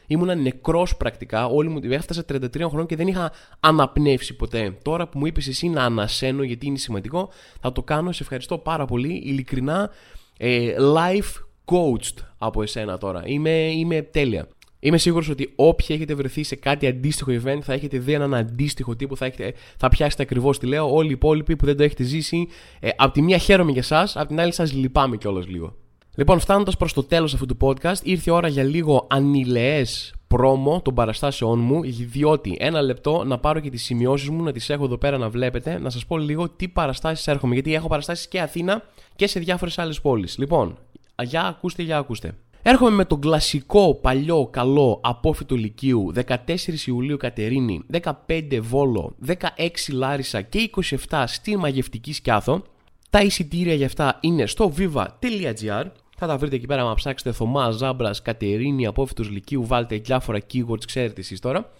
Ήμουνα 0.06 0.34
νεκρός 0.34 0.96
πρακτικά. 0.96 1.46
Όλη 1.46 1.68
μου 1.68 1.80
έφτασα 1.82 2.24
33 2.32 2.68
χρόνων 2.68 2.86
και 2.86 2.96
δεν 2.96 3.06
είχα 3.06 3.32
αναπνεύσει 3.60 4.36
ποτέ. 4.36 4.78
Τώρα 4.82 5.08
που 5.08 5.18
μου 5.18 5.26
είπες 5.26 5.46
εσύ 5.46 5.68
να 5.68 5.84
ανασένω, 5.84 6.42
γιατί 6.42 6.66
είναι 6.66 6.78
σημαντικό, 6.78 7.30
θα 7.60 7.72
το 7.72 7.82
κάνω. 7.82 8.12
Σε 8.12 8.22
ευχαριστώ 8.22 8.58
πάρα 8.58 8.84
πολύ. 8.84 9.22
Ειλικρινά, 9.24 9.90
ε, 10.36 10.74
life 10.78 11.42
coached 11.64 12.24
από 12.38 12.62
εσένα 12.62 12.98
τώρα. 12.98 13.22
Είμαι, 13.24 13.50
είμαι 13.50 14.02
τέλεια. 14.02 14.48
Είμαι 14.84 14.98
σίγουρος 14.98 15.28
ότι 15.28 15.52
όποιοι 15.56 15.86
έχετε 15.90 16.14
βρεθεί 16.14 16.42
σε 16.42 16.56
κάτι 16.56 16.86
αντίστοιχο 16.86 17.30
event 17.32 17.58
θα 17.62 17.72
έχετε 17.72 17.98
δει 17.98 18.12
έναν 18.12 18.34
αντίστοιχο 18.34 18.96
τύπο, 18.96 19.16
θα, 19.16 19.24
έχετε, 19.24 19.54
θα 19.76 19.88
πιάσετε 19.88 20.22
ακριβώς 20.22 20.58
τι 20.58 20.66
λέω. 20.66 20.94
Όλοι 20.94 21.08
οι 21.08 21.12
υπόλοιποι 21.12 21.56
που 21.56 21.66
δεν 21.66 21.76
το 21.76 21.82
έχετε 21.82 22.02
ζήσει, 22.02 22.48
ε, 22.80 22.88
απ' 22.96 23.12
τη 23.12 23.22
μία 23.22 23.38
χαίρομαι 23.38 23.70
για 23.70 23.80
εσά, 23.80 24.08
απ' 24.14 24.28
την 24.28 24.40
άλλη 24.40 24.52
σας 24.52 24.72
λυπάμαι 24.72 25.16
κιόλας 25.16 25.46
λίγο. 25.46 25.74
Λοιπόν, 26.14 26.38
φτάνοντας 26.38 26.76
προς 26.76 26.92
το 26.92 27.02
τέλος 27.02 27.34
αυτού 27.34 27.46
του 27.46 27.56
podcast, 27.60 28.02
ήρθε 28.02 28.30
η 28.30 28.32
ώρα 28.32 28.48
για 28.48 28.62
λίγο 28.62 29.06
ανηλαιέ 29.10 29.84
πρόμο 30.28 30.80
των 30.82 30.94
παραστάσεών 30.94 31.58
μου, 31.58 31.80
διότι 31.84 32.56
ένα 32.58 32.82
λεπτό 32.82 33.24
να 33.24 33.38
πάρω 33.38 33.60
και 33.60 33.70
τις 33.70 33.84
σημειώσεις 33.84 34.28
μου, 34.28 34.42
να 34.42 34.52
τις 34.52 34.70
έχω 34.70 34.84
εδώ 34.84 34.98
πέρα 34.98 35.18
να 35.18 35.28
βλέπετε, 35.28 35.78
να 35.78 35.90
σας 35.90 36.06
πω 36.06 36.18
λίγο 36.18 36.48
τι 36.48 36.68
παραστάσεις 36.68 37.26
έρχομαι. 37.26 37.54
Γιατί 37.54 37.74
έχω 37.74 37.88
παραστάσεις 37.88 38.28
και 38.28 38.40
Αθήνα 38.40 38.82
και 39.16 39.26
σε 39.26 39.40
διάφορες 39.40 39.78
άλλες 39.78 40.00
πόλεις. 40.00 40.38
Λοιπόν, 40.38 40.78
για 41.22 41.46
ακούστε, 41.46 41.82
για 41.82 41.96
ακούστε. 41.96 42.34
Έρχομαι 42.64 42.90
με 42.90 43.04
τον 43.04 43.20
κλασικό, 43.20 43.94
παλιό, 43.94 44.48
καλό 44.50 45.00
απόφυτο 45.02 45.54
Λυκείου 45.56 46.12
14 46.26 46.36
Ιουλίου 46.86 47.16
Κατερίνη, 47.16 47.82
15 48.26 48.58
Βόλο, 48.60 49.16
16 49.26 49.36
Λάρισα 49.92 50.42
και 50.42 50.70
27 51.08 51.24
στη 51.26 51.56
Μαγευτική 51.56 52.12
Σκιάθο. 52.12 52.62
Τα 53.10 53.20
εισιτήρια 53.20 53.74
για 53.74 53.86
αυτά 53.86 54.18
είναι 54.20 54.46
στο 54.46 54.72
viva.gr. 54.76 55.84
Θα 56.16 56.26
τα 56.26 56.36
βρείτε 56.36 56.56
εκεί 56.56 56.66
πέρα, 56.66 56.82
να 56.82 56.94
ψάξετε 56.94 57.32
Θωμά, 57.32 57.70
Ζάμπρας, 57.70 58.22
Κατερίνη, 58.22 58.86
απόφυτος 58.86 59.30
Λυκείου, 59.30 59.66
βάλτε 59.66 59.96
διάφορα 59.96 60.38
keywords, 60.52 60.84
ξέρετε 60.86 61.20
εσείς 61.20 61.40
τώρα. 61.40 61.70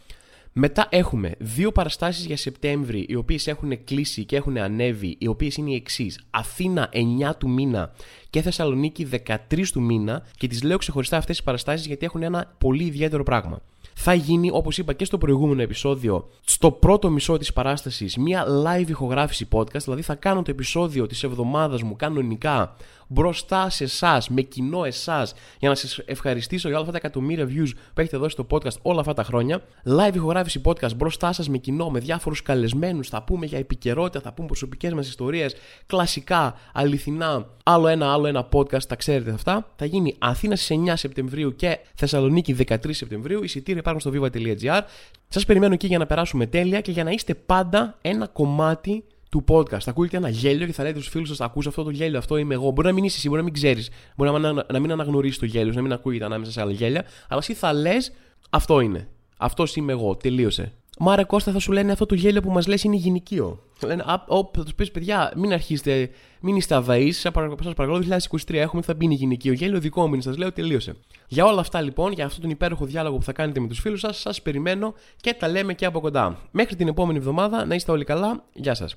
Μετά 0.54 0.86
έχουμε 0.90 1.34
δύο 1.38 1.72
παραστάσεις 1.72 2.26
για 2.26 2.36
Σεπτέμβρη, 2.36 3.06
οι 3.08 3.14
οποίες 3.14 3.46
έχουν 3.46 3.84
κλείσει 3.84 4.24
και 4.24 4.36
έχουν 4.36 4.58
ανέβει, 4.58 5.16
οι 5.18 5.26
οποίες 5.26 5.56
είναι 5.56 5.70
οι 5.70 5.74
εξής. 5.74 6.20
Αθήνα 6.30 6.88
9 6.92 7.36
του 7.38 7.48
μήνα 7.48 7.92
και 8.30 8.42
Θεσσαλονίκη 8.42 9.08
13 9.26 9.70
του 9.72 9.80
μήνα 9.80 10.22
και 10.36 10.46
τις 10.46 10.62
λέω 10.62 10.76
ξεχωριστά 10.76 11.16
αυτές 11.16 11.36
τις 11.36 11.44
παραστάσεις 11.44 11.86
γιατί 11.86 12.06
έχουν 12.06 12.22
ένα 12.22 12.54
πολύ 12.58 12.84
ιδιαίτερο 12.84 13.22
πράγμα. 13.22 13.60
Θα 13.94 14.14
γίνει, 14.14 14.50
όπως 14.52 14.78
είπα 14.78 14.92
και 14.92 15.04
στο 15.04 15.18
προηγούμενο 15.18 15.62
επεισόδιο, 15.62 16.28
στο 16.44 16.70
πρώτο 16.70 17.10
μισό 17.10 17.38
της 17.38 17.52
παράστασης, 17.52 18.16
μια 18.16 18.46
live 18.46 18.88
ηχογράφηση 18.88 19.48
podcast. 19.52 19.82
Δηλαδή, 19.82 20.02
θα 20.02 20.14
κάνω 20.14 20.42
το 20.42 20.50
επεισόδιο 20.50 21.06
της 21.06 21.22
εβδομάδας 21.22 21.82
μου 21.82 21.96
κανονικά 21.96 22.76
μπροστά 23.12 23.70
σε 23.70 23.84
εσάς, 23.84 24.28
με 24.28 24.42
κοινό 24.42 24.84
εσάς, 24.84 25.34
για 25.58 25.68
να 25.68 25.74
σας 25.74 25.98
ευχαριστήσω 26.04 26.68
για 26.68 26.76
όλα 26.76 26.86
αυτά 26.86 27.00
τα 27.00 27.06
εκατομμύρια 27.06 27.46
views 27.46 27.70
που 27.94 28.00
έχετε 28.00 28.16
δώσει 28.16 28.30
στο 28.30 28.46
podcast 28.50 28.80
όλα 28.82 29.00
αυτά 29.00 29.12
τα 29.12 29.24
χρόνια. 29.24 29.62
Live 29.86 30.14
ηχογράφηση 30.14 30.60
podcast 30.64 30.96
μπροστά 30.96 31.32
σας 31.32 31.48
με 31.48 31.58
κοινό, 31.58 31.90
με 31.90 31.98
διάφορους 31.98 32.42
καλεσμένους. 32.42 33.08
Θα 33.08 33.22
πούμε 33.22 33.46
για 33.46 33.58
επικαιρότητα, 33.58 34.20
θα 34.20 34.32
πούμε 34.32 34.46
προσωπικές 34.46 34.92
μας 34.92 35.08
ιστορίες, 35.08 35.54
κλασικά, 35.86 36.54
αληθινά. 36.72 37.46
Άλλο 37.62 37.86
ένα, 37.86 38.12
άλλο 38.12 38.26
ένα 38.26 38.48
podcast, 38.52 38.84
τα 38.84 38.96
ξέρετε 38.96 39.30
αυτά. 39.30 39.72
Θα 39.76 39.84
γίνει 39.84 40.14
Αθήνα 40.18 40.56
στις 40.56 40.70
9 40.70 40.96
Σεπτεμβρίου 40.96 41.56
και 41.56 41.78
Θεσσαλονίκη 41.94 42.56
13 42.68 42.76
Σεπτεμβρίου. 42.90 43.42
Εισιτήρια 43.42 43.80
υπάρχουν 43.80 44.00
στο 44.00 44.10
viva.gr. 44.14 44.80
Σας 45.28 45.44
περιμένω 45.44 45.74
εκεί 45.74 45.86
για 45.86 45.98
να 45.98 46.06
περάσουμε 46.06 46.46
τέλεια 46.46 46.80
και 46.80 46.90
για 46.90 47.04
να 47.04 47.10
είστε 47.10 47.34
πάντα 47.34 47.98
ένα 48.02 48.26
κομμάτι 48.26 49.04
του 49.32 49.44
podcast. 49.48 49.80
Θα 49.80 49.90
ακούγεται 49.90 50.16
ένα 50.16 50.28
γέλιο 50.28 50.66
και 50.66 50.72
θα 50.72 50.82
λέτε 50.82 50.98
στους 50.98 51.10
φίλους 51.10 51.28
σας: 51.28 51.36
Θα 51.36 51.44
ακούσω 51.44 51.68
αυτό 51.68 51.82
το 51.82 51.90
γέλιο, 51.90 52.18
αυτό 52.18 52.36
είμαι 52.36 52.54
εγώ. 52.54 52.70
Μπορεί 52.70 52.86
να 52.86 52.92
μην 52.92 53.04
είσαι 53.04 53.16
εσύ, 53.16 53.28
μπορεί 53.28 53.38
να 53.38 53.44
μην 53.44 53.54
ξέρεις, 53.54 53.90
μπορεί 54.16 54.30
να, 54.30 54.52
να, 54.52 54.66
να 54.72 54.80
μην 54.80 54.92
αναγνωρίσει 54.92 55.38
το 55.38 55.46
γέλιο, 55.46 55.72
να 55.72 55.82
μην 55.82 55.92
ακούγεται 55.92 56.24
ανάμεσα 56.24 56.50
σε 56.50 56.60
άλλα 56.60 56.72
γέλια, 56.72 57.04
αλλά 57.28 57.40
εσύ 57.40 57.54
θα 57.54 57.72
λες: 57.72 58.12
Αυτό 58.50 58.80
είναι. 58.80 59.08
Αυτός 59.36 59.76
είμαι 59.76 59.92
εγώ. 59.92 60.16
Τελείωσε. 60.16 60.72
Μάρε 60.98 61.24
Κώστα 61.24 61.52
θα 61.52 61.58
σου 61.58 61.72
λένε 61.72 61.92
αυτό 61.92 62.06
το 62.06 62.14
γέλιο 62.14 62.40
που 62.40 62.50
μας 62.50 62.66
λες 62.66 62.84
είναι 62.84 62.96
γυναικείο. 62.96 63.62
Λένε, 63.86 64.02
α, 64.06 64.24
θα 64.52 64.62
τους 64.62 64.74
πεις 64.74 64.90
παιδιά, 64.90 65.32
μην 65.36 65.52
αρχίσετε, 65.52 66.10
μην 66.40 66.56
είστε 66.56 66.74
αβαεί. 66.74 67.12
Σας 67.12 67.32
παρακαλώ, 67.32 68.02
2023 68.28 68.54
έχουμε, 68.54 68.82
θα 68.82 68.94
μπει 68.94 69.06
γυναικείο 69.06 69.52
γέλιο, 69.52 69.78
δικό 69.78 70.06
μου 70.06 70.12
είναι, 70.12 70.22
σας 70.22 70.36
λέω, 70.36 70.52
τελείωσε. 70.52 70.94
Για 71.28 71.44
όλα 71.44 71.60
αυτά 71.60 71.80
λοιπόν, 71.80 72.12
για 72.12 72.24
αυτόν 72.24 72.40
τον 72.40 72.50
υπέροχο 72.50 72.84
διάλογο 72.84 73.16
που 73.16 73.22
θα 73.22 73.32
κάνετε 73.32 73.60
με 73.60 73.68
τους 73.68 73.80
φίλους 73.80 74.00
σας, 74.00 74.18
σας 74.18 74.42
περιμένω 74.42 74.94
και 75.16 75.34
τα 75.34 75.48
λέμε 75.48 75.74
και 75.74 75.84
από 75.84 76.00
κοντά. 76.00 76.38
Μέχρι 76.50 76.76
την 76.76 76.88
επόμενη 76.88 77.18
εβδομάδα 77.18 77.64
να 77.64 77.74
είστε 77.74 77.92
όλοι 77.92 78.04
καλά. 78.04 78.44
Γεια 78.52 78.74
σας. 78.74 78.96